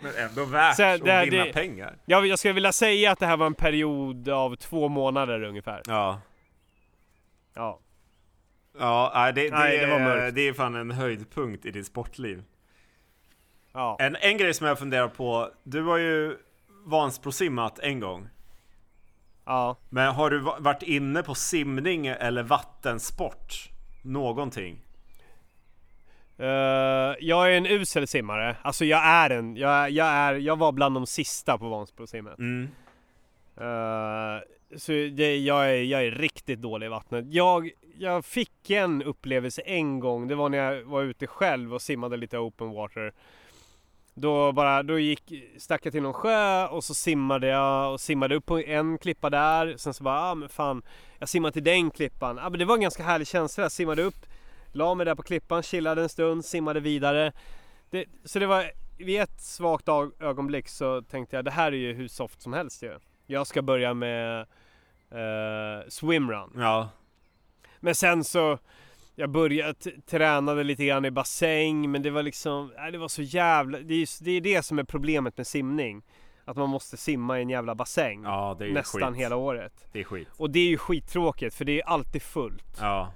[0.01, 1.97] Men ändå värt Så att det- vinna det- pengar.
[2.05, 5.83] Jag, jag skulle vilja säga att det här var en period av två månader ungefär.
[5.87, 6.20] Ja.
[7.55, 7.81] Ja.
[8.79, 10.35] Ja, det, det, Nej, det var mörkt.
[10.35, 12.43] det är fan en höjdpunkt i ditt sportliv.
[13.73, 13.97] Ja.
[14.01, 16.37] En, en grej som jag funderar på, du har ju
[16.85, 18.29] Vansbrosimmat en gång.
[19.45, 19.77] ja.
[19.91, 23.68] Men har du va- varit inne på simning eller vattensport?
[24.03, 24.81] Någonting?
[26.43, 28.57] Eh, jag är en usel simmare.
[28.62, 29.57] Alltså jag är en.
[29.57, 32.38] Jag, jag, är, jag var bland de sista på Vansbrosimmet.
[32.38, 32.68] Mm.
[33.61, 34.40] Uh,
[34.76, 37.24] så det, jag, är, jag är riktigt dålig i vattnet.
[37.28, 40.28] Jag, jag fick en upplevelse en gång.
[40.28, 43.12] Det var när jag var ute själv och simmade lite open water.
[44.14, 48.34] Då bara, då gick, stack jag till någon sjö och så simmade jag och simmade
[48.34, 49.76] upp på en klippa där.
[49.76, 50.82] Sen så bara, ah, men fan,
[51.18, 52.38] jag simmade till den klippan.
[52.38, 53.64] Ah, men det var en ganska härlig känsla.
[53.64, 54.26] Jag simmade upp,
[54.73, 57.33] la mig där på klippan, chillade en stund, simmade vidare.
[57.91, 59.89] Det, så det var, vid ett svagt
[60.20, 62.99] ögonblick så tänkte jag, det här är ju hur soft som helst ju.
[63.27, 64.41] Jag ska börja med
[65.11, 66.51] eh, swimrun.
[66.57, 66.89] Ja.
[67.81, 68.59] Men sen så
[69.14, 69.75] jag började
[70.07, 73.95] tränade lite grann i bassäng men det var liksom, nej, det var så jävla, det
[73.95, 76.03] är, det är det som är problemet med simning.
[76.45, 79.20] Att man måste simma i en jävla bassäng Ja, nästan skit.
[79.23, 79.87] hela året.
[79.93, 80.29] Det är skit.
[80.37, 82.79] Och det är ju skittråkigt för det är alltid fullt.
[82.81, 83.12] Ja.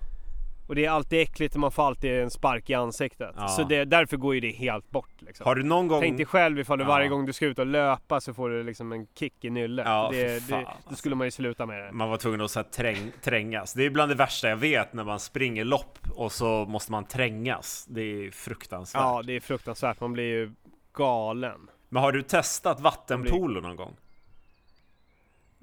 [0.66, 3.34] Och det är alltid äckligt och man får alltid en spark i ansiktet.
[3.36, 3.48] Ja.
[3.48, 5.44] Så det, därför går ju det helt bort liksom.
[5.46, 6.00] Har du någon gång...
[6.00, 6.88] Tänk dig själv ifall du Ja.
[6.88, 9.86] varje gång du ska ut och löpa så får du liksom en kick i nyllet.
[9.86, 10.72] Ja, det, det, alltså.
[10.88, 11.92] då skulle man ju sluta med det.
[11.92, 13.72] Man var tvungen att så träng, trängas.
[13.72, 17.04] Det är bland det värsta jag vet när man springer lopp och så måste man
[17.04, 17.86] trängas.
[17.88, 19.02] Det är fruktansvärt.
[19.02, 20.00] Ja, det är fruktansvärt.
[20.00, 20.52] Man blir ju
[20.92, 21.68] galen.
[21.88, 23.96] Men har du testat vattenpolo någon gång?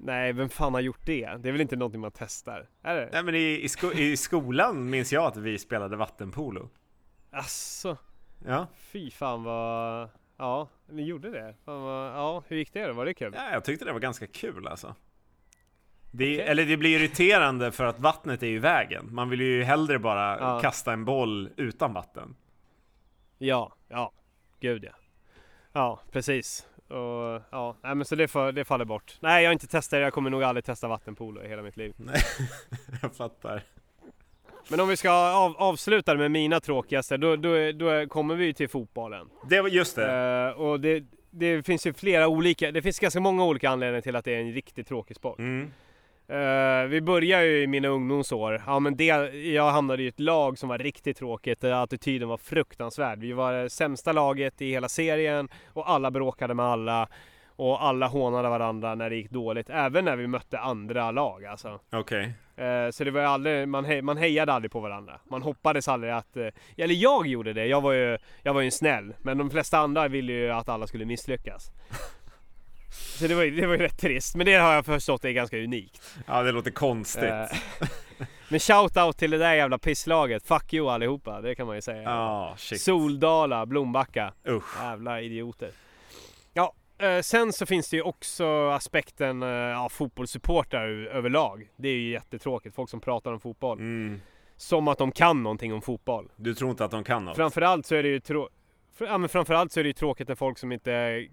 [0.06, 1.26] Nej, vem fan har gjort det?
[1.38, 2.68] Det är väl inte någonting man testar?
[2.82, 3.08] Är det?
[3.12, 6.70] Nej men i, i, sko i skolan minns jag att vi spelade vattenpolo.
[7.30, 7.96] Asså,
[8.46, 8.66] Ja.
[8.76, 10.08] fy fan vad...
[10.36, 11.54] Ja, ni gjorde det?
[11.64, 12.06] Vad...
[12.06, 12.92] Ja, hur gick det då?
[12.92, 13.32] Var det kul?
[13.36, 14.94] ja, jag tyckte det var ganska kul alltså.
[16.10, 16.46] Det, Okej.
[16.48, 19.08] Eller det blir irriterande för att vattnet är i vägen.
[19.14, 20.60] Man vill ju hellre bara Ja.
[20.60, 22.36] kasta en boll utan vatten.
[23.38, 24.12] Ja, ja,
[24.60, 24.92] gud ja.
[25.72, 26.66] Ja, precis.
[26.88, 29.16] Och ja, nej men så det, det faller bort.
[29.20, 30.04] Nej, jag har inte testat det.
[30.04, 31.94] Jag kommer nog aldrig testa vattenpolo i hela mitt liv.
[33.02, 33.62] jag fattar.
[34.68, 38.68] Men om vi ska av, avsluta med mina tråkigaste, då, då, då kommer vi till
[38.68, 39.28] fotbollen.
[39.48, 40.12] Det var just det.
[40.56, 44.16] Eh, och det, det finns ju flera olika, det finns ganska många olika anledningar till
[44.16, 45.38] att det är en riktigt tråkig sport.
[45.38, 45.70] Mm.
[46.30, 48.62] Uh, vi började ju i mina ungdomsår.
[48.66, 49.04] Ja, men det,
[49.34, 51.60] jag hamnade i ett lag som var riktigt tråkigt.
[51.60, 53.18] Där attityden var fruktansvärd.
[53.18, 57.08] Vi var det sämsta laget i hela serien och alla bråkade med alla.
[57.56, 59.70] Och alla hånade varandra när det gick dåligt.
[59.70, 61.80] Även när vi mötte andra lag alltså.
[61.92, 62.34] Okej.
[62.56, 62.84] Okay.
[62.86, 65.20] Uh, så det var aldrig, man, hej, man hejade aldrig på varandra.
[65.30, 66.36] Man hoppades aldrig att...
[66.36, 67.66] Uh, eller jag gjorde det.
[67.66, 69.14] Jag var ju, jag var ju snäll.
[69.22, 71.70] Men de flesta andra ville ju att alla skulle misslyckas.
[72.94, 75.58] Så det var, det var ju rätt trist, men det har jag förstått är ganska
[75.58, 76.02] unikt.
[76.26, 77.24] Ja, det låter konstigt.
[77.24, 77.46] Eh,
[78.48, 80.46] men shout-out till det där jävla pisslaget.
[80.46, 82.10] Fuck you allihopa, det kan man ju säga.
[82.10, 82.80] Oh, shit.
[82.80, 84.32] Soldala, Blombacka.
[84.48, 84.82] Usch.
[84.82, 85.70] Jävla idioter.
[86.52, 91.68] Ja, eh, sen så finns det ju också aspekten eh, ja, fotbollssupportrar överlag.
[91.76, 93.78] Det är ju jättetråkigt, folk som pratar om fotboll.
[93.78, 94.20] Mm.
[94.56, 96.30] Som att de kan någonting om fotboll.
[96.36, 97.36] Du tror inte att de kan något?
[97.36, 98.48] Framförallt så är det ju trå-
[98.98, 101.26] ja, men framförallt så är det ju tråkigt när folk som inte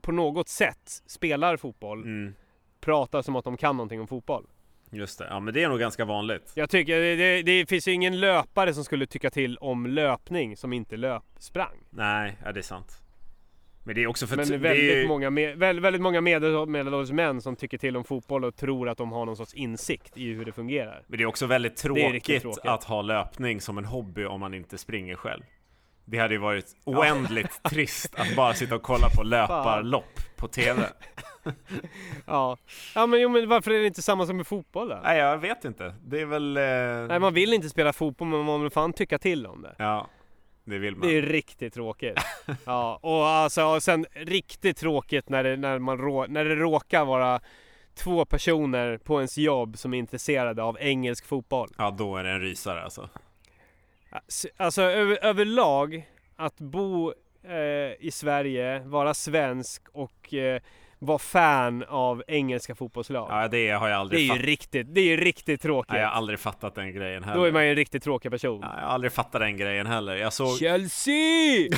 [0.00, 2.34] på något sätt spelar fotboll mm.
[2.80, 4.46] pratar som att de kan någonting om fotboll.
[4.92, 6.52] Just det, ja men det är nog ganska vanligt.
[6.54, 10.56] Jag tycker det, det, det finns ju ingen löpare som skulle tycka till om löpning
[10.56, 11.76] som inte löpsprang.
[11.90, 13.02] Nej, ja, det är sant.
[13.84, 15.08] Men det är också för Men väldigt, är...
[15.08, 18.98] många med, väldigt, väldigt många medelålders män som tycker till om fotboll och tror att
[18.98, 21.04] de har någon sorts insikt i hur det fungerar.
[21.06, 22.64] Men det är också väldigt tråkigt, tråkigt.
[22.64, 25.42] att ha löpning som en hobby om man inte springer själv.
[26.10, 27.70] Det hade ju varit oändligt ja.
[27.70, 30.82] trist att bara sitta och kolla på löparlopp på TV.
[32.26, 32.56] ja.
[32.94, 35.00] ja, men, jo, men varför är det inte samma som med fotboll då?
[35.02, 35.94] Nej, jag vet inte.
[36.04, 36.56] Det är väl...
[36.56, 36.62] Eh...
[37.08, 39.74] Nej, man vill inte spela fotboll, men man vill fan tycka till om det.
[39.78, 40.08] Ja,
[40.64, 41.08] det vill man.
[41.08, 42.18] Det är riktigt tråkigt.
[42.64, 47.04] ja, och alltså och sen riktigt tråkigt när det, när, man rå, när det råkar
[47.04, 47.40] vara
[47.94, 51.70] två personer på ens jobb som är intresserade av engelsk fotboll.
[51.78, 53.08] Ja, då är det en rysare alltså.
[54.56, 57.12] Alltså över, överlag, att bo
[57.44, 60.62] eh, i Sverige, vara svensk och eh,
[60.98, 63.28] vara fan av engelska fotbollslag.
[63.30, 65.92] Ja, det har jag aldrig Det är ju riktigt, det är riktigt tråkigt.
[65.92, 67.40] Ja, jag har aldrig fattat den grejen heller.
[67.40, 68.60] Då är man ju en riktigt tråkig person.
[68.62, 70.16] Ja, jag har aldrig fattat den grejen heller.
[70.16, 70.58] Jag såg...
[70.58, 71.68] Chelsea!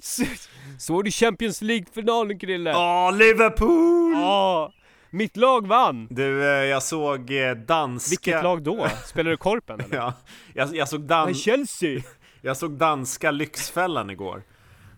[0.78, 2.70] Såg du Champions League-finalen Krille?
[2.70, 4.12] Ja, Liverpool!
[4.12, 4.72] Ja!
[5.14, 6.06] Mitt lag vann!
[6.10, 8.10] Du, eh, jag såg eh, danska...
[8.10, 8.86] Vilket lag då?
[9.04, 9.96] Spelar du Korpen eller?
[9.96, 10.14] ja,
[10.54, 11.34] jag, jag såg dan...
[11.34, 12.02] Chelsea!
[12.44, 14.42] Jag såg danska Lyxfällan igår.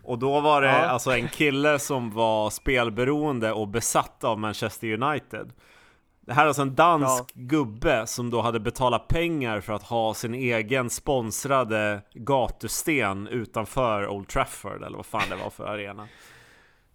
[0.03, 0.85] Och då var det ja.
[0.85, 5.53] alltså en kille som var spelberoende och besatt av Manchester United.
[6.21, 7.41] Det här är alltså en dansk ja.
[7.41, 14.27] gubbe som då hade betalat pengar för att ha sin egen sponsrade gatusten utanför Old
[14.27, 16.07] Trafford eller vad fan det var för arena.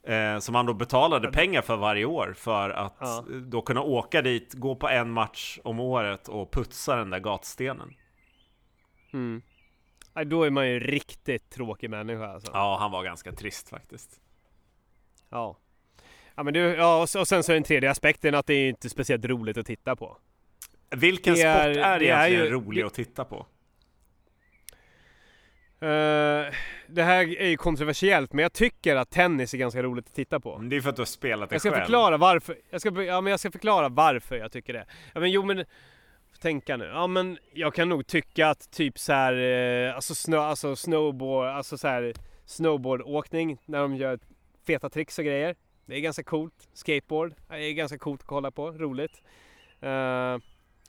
[0.03, 3.25] Eh, som han då betalade pengar för varje år för att ja.
[3.47, 7.95] då kunna åka dit, gå på en match om året och putsa den där gatstenen.
[9.13, 9.43] Mm.
[10.27, 12.53] Då är man ju riktigt tråkig människa alltså.
[12.55, 14.21] Ja, han var ganska trist faktiskt.
[15.29, 15.57] Ja.
[16.35, 18.91] Ja, men du, ja, och sen så är den tredje aspekten att det är inte
[18.91, 20.17] speciellt roligt att titta på.
[20.91, 23.47] Vilken är, sport är, är egentligen ju, rolig det, att titta på?
[25.83, 26.53] Uh,
[26.87, 30.41] det här är ju kontroversiellt, men jag tycker att tennis är ganska roligt att titta
[30.41, 30.59] på.
[30.59, 31.81] Det är för att du har spelat det Jag ska själv.
[31.81, 32.57] förklara varför.
[32.71, 34.87] Jag ska, ja, men jag ska förklara varför jag tycker det.
[35.15, 35.65] Ja, men jo, men
[36.41, 36.85] tänka nu.
[36.85, 39.33] Ja, men jag kan nog tycka att typ så här,
[39.89, 42.15] eh, alltså, snö, alltså snowboard, alltså så här
[42.45, 44.19] snowboardåkning när de gör
[44.67, 45.57] feta tricks och grejer.
[45.87, 46.69] Det är ganska coolt.
[46.73, 49.23] Skateboard det är ganska coolt att kolla på, roligt.
[49.83, 50.39] Uh,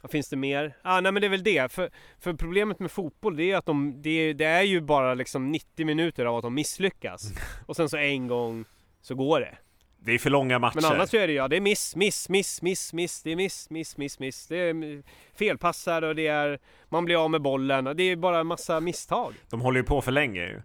[0.01, 0.77] vad finns det mer?
[0.81, 1.71] Ah, nej men det är väl det.
[1.71, 1.89] För,
[2.19, 5.85] för problemet med fotboll det är att de, det, det, är ju bara liksom 90
[5.85, 7.33] minuter av att de misslyckas.
[7.65, 8.65] Och sen så en gång
[9.01, 9.57] så går det.
[10.03, 10.75] Det är för långa matcher.
[10.75, 13.35] Men annars så är det ja, det är miss, miss, miss, miss, miss, det är
[13.35, 14.47] miss, miss, miss, miss.
[14.47, 15.03] Det är
[15.35, 18.79] felpassar och det är, man blir av med bollen och det är bara en massa
[18.79, 19.33] misstag.
[19.49, 20.61] De håller ju på för länge ju.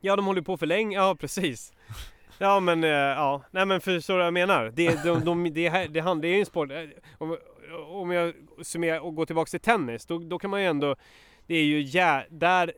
[0.00, 1.72] Ja, de håller på för länge, ja precis.
[2.38, 4.72] Ja men, ja, nej men förstår du vad jag menar?
[4.74, 6.68] Det, de, de, det, det, det, det är ju en sport,
[7.74, 10.96] om jag summerar och går tillbaka till tennis, då, då kan man ju ändå,
[11.46, 12.72] det är ju jä, där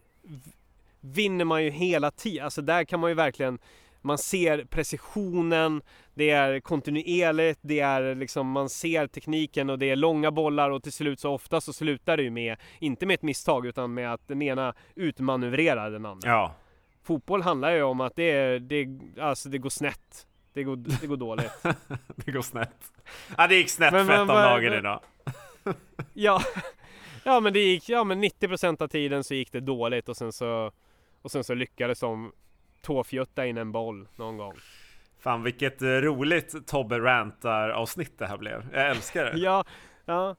[1.01, 3.59] vinner man ju hela tiden, alltså där kan man ju verkligen
[4.05, 5.83] man ser precisionen,
[6.15, 10.83] det är kontinuerligt, det är liksom, man ser tekniken och det är långa bollar och
[10.83, 14.13] till slut så ofta så slutar det ju med, inte med ett misstag utan med
[14.13, 16.29] att den ena utmanövrerar den andra.
[16.29, 16.55] Ja.
[17.03, 18.89] Fotboll handlar ju om att det, det,
[19.21, 20.27] alltså det går snett.
[20.55, 21.53] Det går, det går dåligt.
[22.17, 22.93] det går snett.
[23.37, 25.01] Ja, det gick snett men, för ett av lagen idag.
[26.13, 26.43] ja,
[27.25, 30.33] ja, men det gick, ja men 90% av tiden så gick det dåligt och sen
[30.33, 30.73] så,
[31.23, 32.33] och sen så lyckades de
[32.83, 34.55] tåfjutta in en boll någon gång.
[35.21, 38.67] Fan vilket eh, roligt Tobbe rantar avsnitt det här blev.
[38.73, 39.39] Jag älskar det.
[39.39, 39.65] ja,
[40.05, 40.37] ja.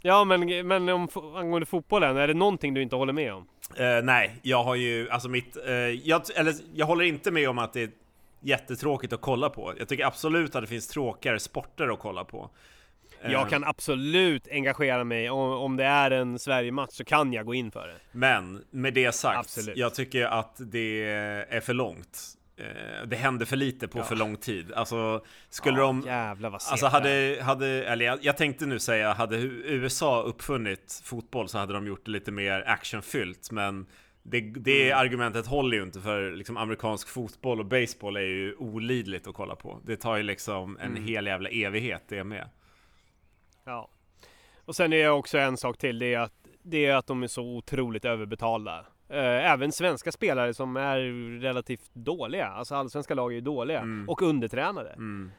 [0.00, 3.48] Ja men, men om, angående fotbollen, är det någonting du inte håller med om?
[3.80, 7.58] Uh, nej, jag har ju, alltså mitt, uh, jag, eller jag håller inte med om
[7.58, 8.03] att det
[8.44, 9.74] jättetråkigt att kolla på.
[9.78, 12.50] Jag tycker absolut att det finns tråkigare sporter att kolla på.
[13.22, 17.46] Jag Eh, kan absolut engagera mig, om, om det är en Sverige-match så kan jag
[17.46, 17.94] gå in för det.
[18.12, 19.76] Men med det sagt, Absolut.
[19.76, 21.02] jag tycker att det
[21.50, 22.18] är för långt.
[22.56, 24.02] Eh, Det händer för lite på Ja.
[24.04, 24.72] för lång tid.
[24.72, 26.02] Alltså, skulle ja, de...
[26.06, 31.48] Jävlar vad Alltså hade, hade, eller jag, jag tänkte nu säga, hade USA uppfunnit fotboll
[31.48, 33.50] så hade de gjort det lite mer actionfyllt.
[33.50, 33.86] Men
[34.26, 34.98] det, det Mm.
[34.98, 39.56] argumentet håller ju inte för liksom amerikansk fotboll och baseball är ju olidligt att kolla
[39.56, 39.80] på.
[39.84, 41.04] Det tar ju liksom en Mm.
[41.04, 42.48] hel jävla evighet det med.
[43.64, 43.88] Ja.
[44.64, 47.22] Och sen är det också en sak till, det är att, det är att de
[47.22, 48.86] är så otroligt överbetalda.
[49.08, 50.98] Eh, Även svenska spelare som är
[51.40, 54.08] relativt dåliga, alltså allsvenska lag är ju dåliga Mm.
[54.08, 54.90] och undertränade.
[54.90, 55.30] Mm.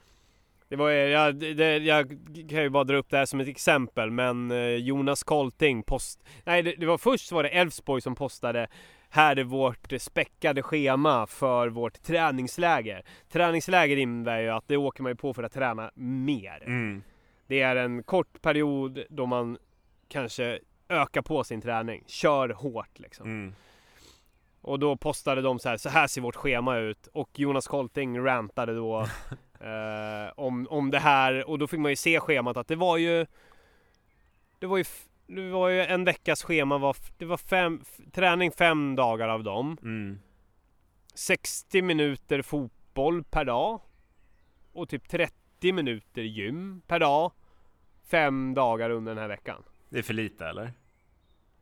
[0.70, 2.07] Det var, jag, det, jag
[2.49, 6.24] kan ju bara dra upp det här som ett exempel, men eh, Jonas Kolting post...
[6.43, 8.68] Nej, det, det var först var det Elfsborg som postade
[9.09, 13.05] här är vårt späckade schema för vårt träningsläger.
[13.30, 16.63] Träningsläger innebär ju att det åker man ju på för att träna mer.
[16.66, 17.03] Mm.
[17.47, 19.57] Det är en kort period då man
[20.07, 20.59] kanske
[20.89, 23.28] ökar på sin träning, kör hårt liksom.
[23.28, 23.55] Mm.
[24.61, 27.07] Och då postade de så här, så här ser vårt schema ut.
[27.07, 29.07] Och Jonas Kolting rantade då
[29.60, 31.49] eh, om, om det här.
[31.49, 33.26] Och då fick man ju se schemat att det var ju...
[34.60, 34.86] Det var ju,
[35.28, 36.78] det var ju en veckas schema.
[36.78, 37.82] Var, det var fem,
[38.12, 39.78] träning fem dagar av dem.
[39.82, 40.20] Mm.
[41.14, 43.82] 60 minuter fotboll per dag.
[44.74, 47.32] Och typ 30 minuter gym per dag.
[48.08, 49.64] Fem dagar under den här veckan.
[49.89, 50.74] Det är för lite eller?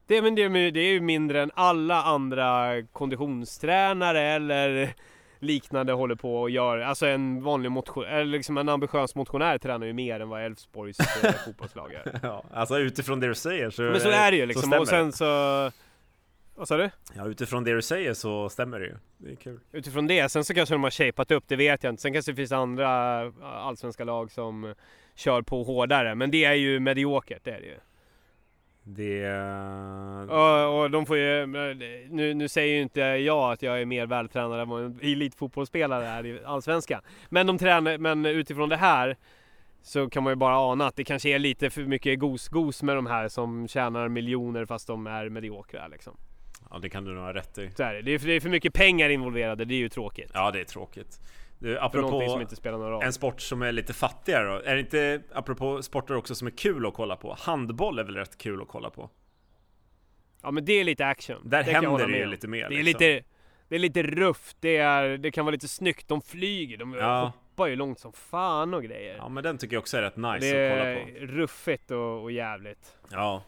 [0.08, 4.96] Det, men det, det är ju mindre än alla andra konditionstränare eller
[5.44, 6.78] liknande håller på och gör.
[6.78, 11.00] Alltså en vanlig motion, eller liksom en ambitiös motionär tränar ju mer än vad Elfsborgs
[11.00, 12.20] eh, fotbollslag gör.
[12.24, 14.74] Ja, alltså utifrån det du säger så Men så är det ju liksom.
[14.74, 15.26] Och sen så...
[16.56, 16.90] Vad sa du?
[17.16, 18.96] Ja, utifrån det du säger så stämmer det ju.
[19.18, 19.60] Det är kul.
[19.72, 22.02] Utifrån det, sen så kanske de har shapat upp, det vet jag inte.
[22.02, 24.74] Sen kanske det finns andra eh, allsvenska lag som
[25.16, 26.16] kör på hårdare.
[26.16, 27.78] Men det är ju mediokert, det är det ju.
[28.84, 29.30] Det...
[30.30, 31.46] Och, och de får ju,
[32.10, 36.08] nu, nu säger ju inte jag att jag är mer vältränad än vad en elitfotbollsspelare
[36.08, 37.02] är i Allsvenskan.
[37.30, 39.18] Men, de tränar, men utifrån det här
[39.82, 42.96] så kan man ju bara ana att det kanske är lite för mycket gos-gos med
[42.96, 46.18] de här som tjänar miljoner fast de är mediokra liksom.
[46.70, 47.70] Ja, det kan du nog ha rätt i.
[47.76, 48.02] Så är det.
[48.02, 50.32] Det, är, för- det är för mycket pengar involverade, det är ju tråkigt.
[50.34, 51.20] Ja, det är tråkigt.
[51.64, 54.62] Du, som apropå en sport som är lite fattigare då.
[54.66, 57.36] Är det inte, apropå sporter också som är kul att kolla på?
[57.40, 59.10] Handboll är väl rätt kul att kolla på?
[60.42, 61.42] Ja men det är lite action.
[61.44, 62.70] Där det händer det ju lite mer.
[62.70, 63.06] Det är liksom.
[63.08, 63.26] lite,
[63.68, 67.34] det är lite rufft, det, är, det kan vara lite snyggt, de flyger, de Ja.
[67.50, 69.16] hoppar ju långt som fan och grejer.
[69.18, 71.34] Ja, men den tycker jag också är rätt nice det att kolla är på.
[71.34, 72.98] ruffigt och, och jävligt.
[73.12, 73.44] Ja.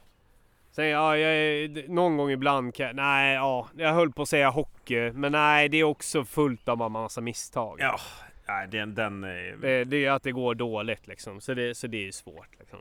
[0.75, 5.11] Sen ja, jag någon gång ibland kan nej ja, jag höll på att säga hockey,
[5.11, 7.77] men nej det är också fullt av en massa misstag.
[7.79, 7.99] Ja,
[8.47, 9.57] nej, den, den är...
[9.61, 12.79] Det, det är att det går dåligt liksom, så det, så det är svårt liksom.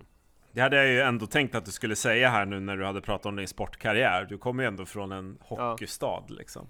[0.53, 3.01] Det hade jag ju ändå tänkt att du skulle säga här nu när du hade
[3.01, 4.27] pratat om din sportkarriär.
[4.29, 6.69] Du kommer ju ändå från en hockeystad liksom.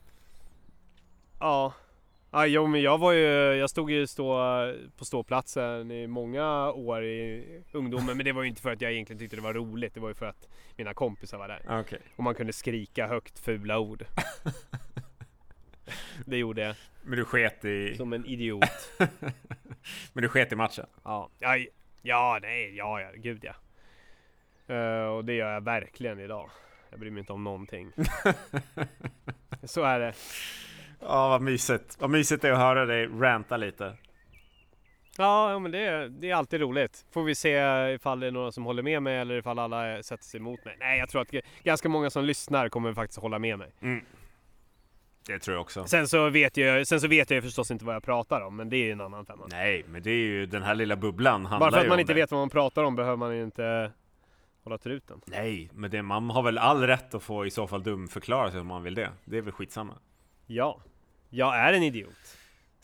[1.41, 1.73] Ja.
[2.35, 4.39] Ja, jo, men jag var ju, jag stod ju stå,
[4.97, 8.93] på ståplatsen i många år i ungdomen, men det var ju inte för att jag
[8.93, 11.81] egentligen tyckte det var roligt, det var ju för att mina kompisar var där.
[11.81, 12.01] Okej.
[12.17, 14.05] Och man kunde skrika högt fula ord.
[16.27, 17.97] det gjorde jag, Men du sket i...
[17.97, 18.91] som en idiot.
[20.13, 20.87] Men du sket i matchen?
[21.05, 21.57] Ja, ja,
[22.03, 23.55] ja nej, ja, ja, gud ja.
[24.75, 26.51] Eh, och det gör jag verkligen idag.
[26.91, 27.93] Jag bryr mig inte om någonting.
[29.65, 30.15] Så är det.
[31.07, 31.97] Ja, vad mysigt.
[32.01, 33.97] Vad mysigt det är att höra dig ranta lite.
[35.19, 37.07] Ja, men det, är- det är alltid roligt.
[37.13, 37.51] Får vi se
[37.95, 40.77] ifall det är några som håller med mig eller ifall alla sätter sig emot mig.
[40.81, 41.31] Nej, jag tror att
[41.63, 43.73] ganska många som lyssnar kommer faktiskt hålla med mig.
[45.27, 45.85] Det tror jag också.
[45.87, 48.69] Sen så vet jag, sen så vet jag förstås inte vad jag pratar om, men
[48.71, 49.47] det är ju en annan femma.
[49.51, 52.13] Nej, men det är ju den här lilla bubblan handlar Bara för att man inte
[52.15, 52.21] det.
[52.21, 53.93] vet vad man pratar om behöver man ju inte
[54.65, 55.21] hålla truten.
[55.27, 58.61] Nej, men det, man har väl all rätt att få i så fall dumförklara sig
[58.61, 59.11] om man vill det.
[59.25, 59.95] Det är väl skitsamma.
[60.47, 60.81] Ja,
[61.35, 62.37] jag är en idiot.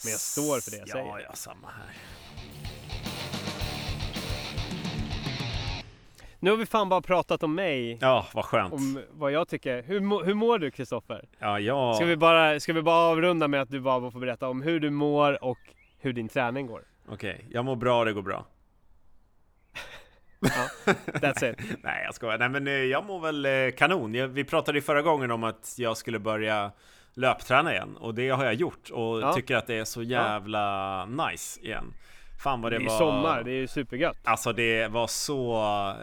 [0.04, 1.06] Men jag står för det jag ja, säger.
[1.06, 1.94] Ja, ja, samma här.
[6.38, 7.98] Nu har vi fan bara pratat om mig.
[8.00, 8.72] Ja, vad skönt.
[8.72, 9.82] Om vad jag tycker.
[9.82, 11.28] Hur, hur mår du Kristoffer?
[11.38, 11.94] Ja, ja.
[11.94, 14.80] Ska, vi bara, ska vi bara avrunda med att du bara får berätta om hur
[14.80, 15.58] du mår och
[15.98, 16.82] hur din träning går?
[17.08, 18.46] Okej, jag mår bra, det går bra.
[21.06, 21.58] That's it.
[21.82, 22.38] Nej, jag skojar.
[22.38, 24.14] Nej, men eh, jag mår väl eh, kanon.
[24.14, 26.72] Jag, vi pratade ju förra gången om att jag skulle börja
[27.14, 29.32] löpträna igen och det har jag gjort och Ja.
[29.32, 31.94] tycker att det är så jävla nice igen.
[32.42, 32.98] Fan vad Det det, är var.
[32.98, 34.16] sommar, det är ju supergött.
[34.24, 35.52] Alltså det var så,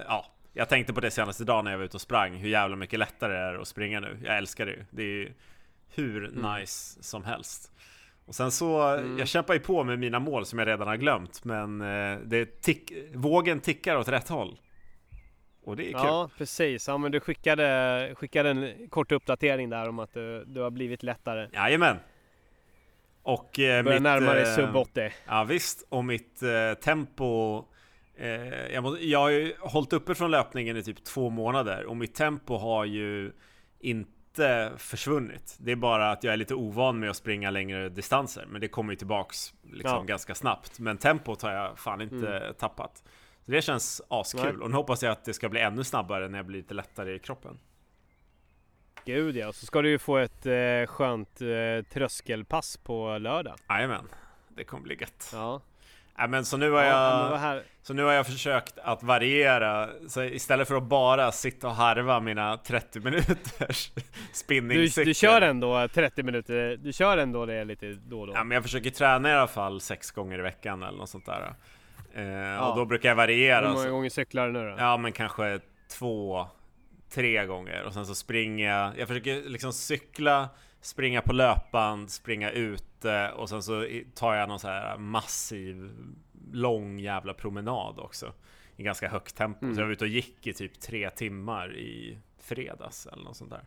[0.07, 0.25] ja.
[0.53, 2.99] Jag tänkte på det senaste dagen när jag var ute och sprang, hur jävla mycket
[2.99, 4.19] lättare det är att springa nu.
[4.25, 4.85] Jag älskar det ju.
[4.91, 5.31] Det är ju
[5.95, 6.53] hur Mm.
[6.59, 7.71] nice som helst.
[8.25, 9.19] Och sen så, mm.
[9.19, 12.61] jag kämpar ju på med mina mål som jag redan har glömt, men eh, det
[12.61, 14.59] tick, vågen tickar åt rätt håll.
[15.67, 16.01] Och det är kul.
[16.03, 16.87] Ja, precis.
[16.87, 21.03] Ja, men du skickade, skickade en kort uppdatering där om att du, du har blivit
[21.03, 21.49] lättare.
[21.53, 21.97] Jajamän.
[23.23, 25.13] Och eh, Börjar närma dig sub 80.
[25.27, 27.63] Ja visst, och mitt eh, tempo
[28.17, 31.97] eh, jag, må, jag har ju hållit uppe från löpningen i typ två månader och
[31.97, 33.31] mitt tempo har ju
[33.79, 35.57] inte försvunnit.
[35.59, 38.67] Det är bara att jag är lite ovan med att springa längre distanser, men det
[38.67, 40.03] kommer ju tillbaks liksom ja.
[40.03, 40.79] ganska snabbt.
[40.79, 42.53] Men tempot har jag fan inte mm.
[42.53, 43.03] tappat.
[43.47, 44.63] Så det känns askul Nej.
[44.63, 47.15] och nu hoppas jag att det ska bli ännu snabbare när jag blir lite lättare
[47.15, 47.59] i kroppen.
[49.05, 53.55] Gud ja, så ska du ju få ett eh, skönt eh, tröskelpass på lördag.
[53.69, 54.07] Jajamän,
[54.49, 55.29] det kommer bli gött.
[55.33, 55.61] Ja.
[56.17, 56.93] Ja, men så nu har jag
[57.41, 61.75] ja, Så nu har jag försökt att variera Så istället för att bara sitta och
[61.75, 63.91] harva mina 30 minuters
[64.33, 68.33] spinningcykel du, du kör ändå 30 minuter Du kör ändå det lite då och då
[68.33, 71.25] Ja men jag försöker träna i alla fall sex gånger i veckan eller något sånt
[71.25, 71.53] där
[72.17, 72.69] eh, ja.
[72.69, 74.75] Och då brukar jag variera Hur många gånger cyklar du nu då?
[74.77, 75.59] Ja men kanske
[75.89, 76.47] två
[77.09, 80.49] Tre gånger och sen så springer jag Jag försöker liksom cykla
[80.81, 85.91] springa på löpband, springa ute och sen så tar jag någon så här massiv
[86.51, 88.33] lång jävla promenad också
[88.75, 89.65] i ganska högt tempo.
[89.65, 89.75] Mm.
[89.75, 93.49] Så jag var ute och gick i typ tre timmar i fredags eller något sånt
[93.49, 93.63] där.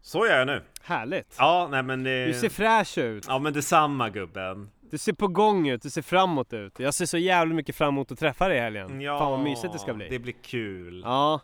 [0.00, 0.62] Så gör jag nu.
[0.82, 1.36] Härligt!
[1.38, 2.26] Ja, nej men det...
[2.26, 3.24] Du ser fräsch ut!
[3.28, 4.70] Ja men detsamma gubben!
[4.90, 6.78] Du ser på gång ut, du ser framåt ut.
[6.78, 9.00] Jag ser så jävla mycket fram emot att träffa dig i helgen.
[9.00, 10.08] Ja, Fan vad mysigt det ska bli.
[10.08, 11.02] det blir kul.
[11.04, 11.40] Ja.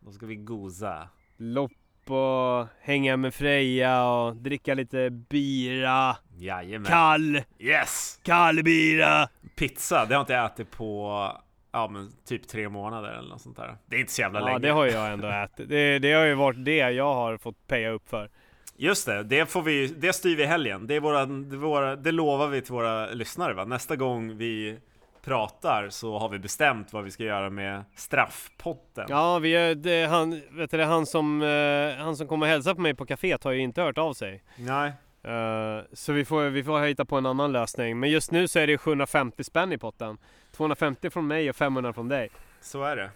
[0.00, 1.08] Då ska vi goza.
[1.36, 1.72] Lopp
[2.10, 6.16] och hänga med Freja och dricka lite bira.
[6.38, 6.90] Jajamän.
[6.90, 7.42] Kall!
[7.58, 8.20] Yes!
[8.22, 9.28] Kall bira!
[9.56, 11.30] Pizza, det har inte jag ätit på
[11.72, 13.76] ja, men typ tre månader eller något sånt där.
[13.86, 14.56] Det är inte så jävla ja, länge.
[14.56, 15.68] Ja, det har jag ändå ätit.
[15.68, 18.30] Det, det har ju varit det jag har fått peja upp för.
[18.76, 20.86] Just det, det, får vi, det styr vi i helgen.
[20.86, 23.64] Det, är våra, det, våra, det lovar vi till våra lyssnare va?
[23.64, 24.78] Nästa gång vi
[25.24, 29.06] pratar så har vi bestämt vad vi ska göra med straffpotten.
[29.08, 32.80] Ja, vi är, det, han, vet du, han, som, uh, han som kommer hälsa på
[32.80, 34.42] mig på kaféet har ju inte hört av sig.
[34.56, 34.92] Nej.
[35.28, 38.00] Uh, så vi får, vi får hitta på en annan lösning.
[38.00, 40.18] Men just nu så är det 750 spänn i potten.
[40.56, 42.30] 250 från mig och 500 från dig.
[42.60, 43.10] Så är det.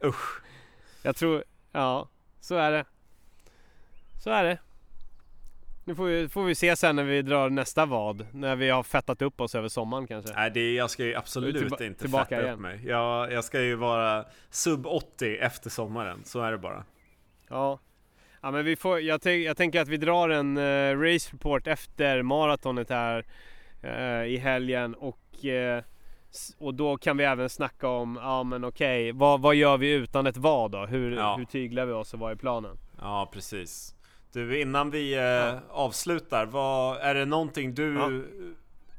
[0.06, 0.42] Usch.
[1.02, 2.08] Jag tror, ja,
[2.40, 2.84] så är det.
[4.20, 4.58] Så är det.
[5.84, 8.26] Nu får vi, får vi se sen när vi drar nästa vad.
[8.32, 10.34] När vi har fettat upp oss över sommaren kanske.
[10.34, 12.54] Nej, det, jag ska ju absolut tillba inte fetta igen.
[12.54, 12.80] upp mig.
[12.86, 16.20] Jag, jag ska ju vara sub 80 efter sommaren.
[16.24, 16.84] Så är det bara.
[17.48, 17.80] Ja.
[18.40, 22.22] Ja men vi får, jag, jag tänker att vi drar en uh, race report efter
[22.22, 23.26] maratonet här
[23.84, 25.84] uh, i helgen och uh,
[26.58, 29.92] och då kan vi även snacka om, ja men okej, okay, vad, vad gör vi
[29.92, 30.86] utan ett vad då?
[30.86, 31.36] Hur, ja.
[31.36, 32.78] hur tyglar vi oss och vad är planen?
[33.00, 33.94] Ja precis.
[34.32, 35.60] Du, innan vi eh, ja.
[35.70, 38.10] avslutar, vad, är det någonting du ja.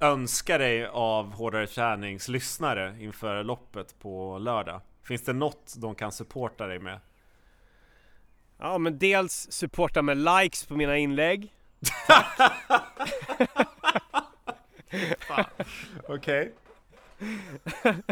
[0.08, 4.82] önskar dig av Hårdare Träningslyssnare inför loppet på lördag?
[5.04, 7.00] Finns det något de kan supporta dig med?
[8.58, 11.54] Ja, men dels supporta med likes på mina inlägg.
[16.08, 16.54] Okej.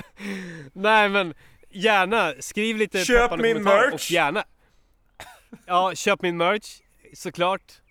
[0.74, 1.34] Nej men
[1.70, 3.94] gärna, skriv lite Köp min merch!
[3.94, 4.44] Och gärna
[5.66, 6.82] Ja, köp min merch
[7.14, 7.82] såklart.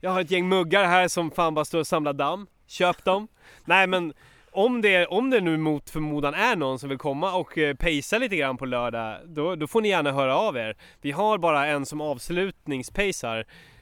[0.00, 2.46] Jag har ett gäng muggar här som fan bara står och samlar damm.
[2.66, 3.28] Köp dem.
[3.64, 4.12] Nej men
[4.52, 8.18] om det, om det nu mot förmodan är någon som vill komma och eh, pacea
[8.18, 10.76] lite grann på lördag, då, då får ni gärna höra av er.
[11.00, 13.38] Vi har bara en som avslutningspacear.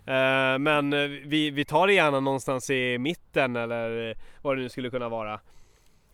[0.06, 4.68] Eh, men eh, vi, vi tar det gärna någonstans i mitten eller vad det nu
[4.68, 5.40] skulle kunna vara.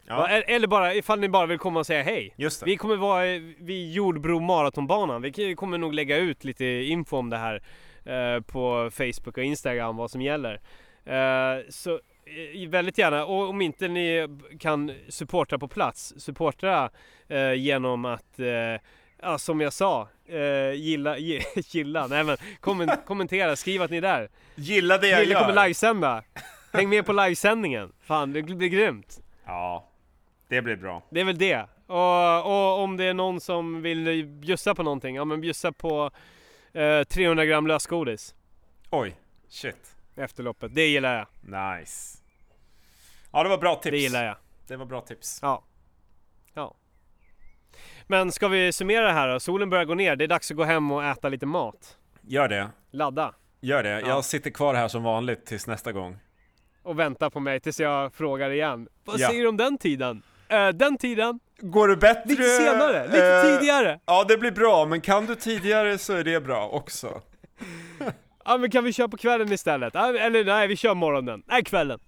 [0.07, 0.29] Ja.
[0.29, 2.35] Eller bara ifall ni bara vill komma och säga hej.
[2.65, 3.25] Vi kommer vara
[3.59, 5.23] vid Jordbro maratonbanan.
[5.23, 7.63] Vi kommer nog lägga ut lite info om det här
[8.05, 10.61] Eh, på Facebook och Instagram vad som gäller.
[11.05, 14.29] Eh, så eh, väldigt gärna, och om inte ni
[14.61, 16.91] kan supporta på plats, supporta
[17.57, 18.41] genom att
[19.27, 21.19] Ja, som jag sa, eh, gilla,
[21.55, 22.37] gilla, nej men
[23.07, 24.29] kommentera, skriv att ni är där.
[24.55, 25.47] Gilla det jag Gilla gör.
[25.47, 26.23] kommer livesända.
[26.73, 27.93] Häng med på livesändningen.
[28.01, 29.21] Fan, det blir grymt.
[29.47, 29.89] Ja,
[30.49, 31.03] det blir bra.
[31.11, 31.67] Det är väl det.
[31.87, 36.11] Och, och om det är någon som vill bjussa på någonting, ja men bjussa på
[36.75, 38.35] 300 eh, gram lösgodis.
[38.91, 39.17] Oj,
[39.49, 39.97] shit.
[40.17, 40.75] Efter loppet.
[40.75, 41.27] Det gillar jag.
[41.81, 42.19] Nice.
[43.33, 43.91] Ja, det var bra tips.
[43.91, 44.37] Det gillar jag.
[44.67, 45.39] Det var bra tips.
[45.43, 45.65] Ja.
[46.55, 46.75] Ja.
[48.07, 49.41] Men ska vi summera det här då?
[49.41, 50.17] Solen börjar gå ner.
[50.17, 51.99] Det är dags att gå hem och äta lite mat.
[52.21, 52.71] Gör det.
[52.91, 53.35] Ladda.
[53.61, 54.01] Gör det.
[54.01, 54.09] Ja.
[54.09, 56.19] Jag sitter kvar här som vanligt tills nästa gång.
[56.83, 58.89] Och väntar på mig tills jag frågar igen.
[59.05, 59.29] Vad ja.
[59.29, 60.23] säger du om den tiden?
[60.53, 61.41] Uh, den tiden.
[61.59, 62.31] Går det bättre?
[62.31, 64.01] Lite senare, lite uh, tidigare.
[64.07, 67.23] Ja, det blir bra, men kan du tidigare så är det bra också.
[68.45, 69.95] Ja men kan vi köra på kvällen istället?
[69.95, 71.43] Eller nej, vi kör morgonen.
[71.47, 72.01] Nej, kvällen.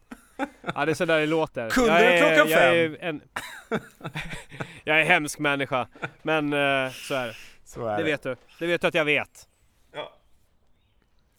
[0.74, 1.70] Ja det är sådär det låter.
[1.70, 2.96] Kunde jag du klockan jag fem?
[3.00, 3.22] Är en,
[4.84, 5.88] jag är hemsk människa.
[6.22, 7.34] Men eh, så är det.
[7.64, 8.36] Så är Det vet du.
[8.58, 9.48] Det vet du att jag vet.
[9.92, 10.12] Ja.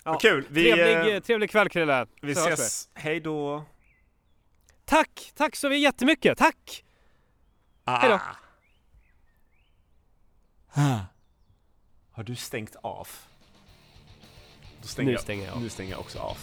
[0.04, 0.12] Ja.
[0.12, 0.45] Vad kul!
[0.50, 2.06] Vi, trevlig, eh, eh, trevlig kväll Krille.
[2.22, 2.89] vi Så ses.
[2.93, 3.66] Hej då!
[4.86, 5.32] Tack!
[5.36, 6.38] Tack så jättemycket.
[6.38, 6.84] Tack!
[7.89, 7.99] Ah.
[7.99, 8.19] Hej då.
[12.11, 13.07] Har du stängt av?
[14.81, 15.61] Då stänger Nu jag, stänger jag av.
[15.61, 16.38] Nu stänger jag också av.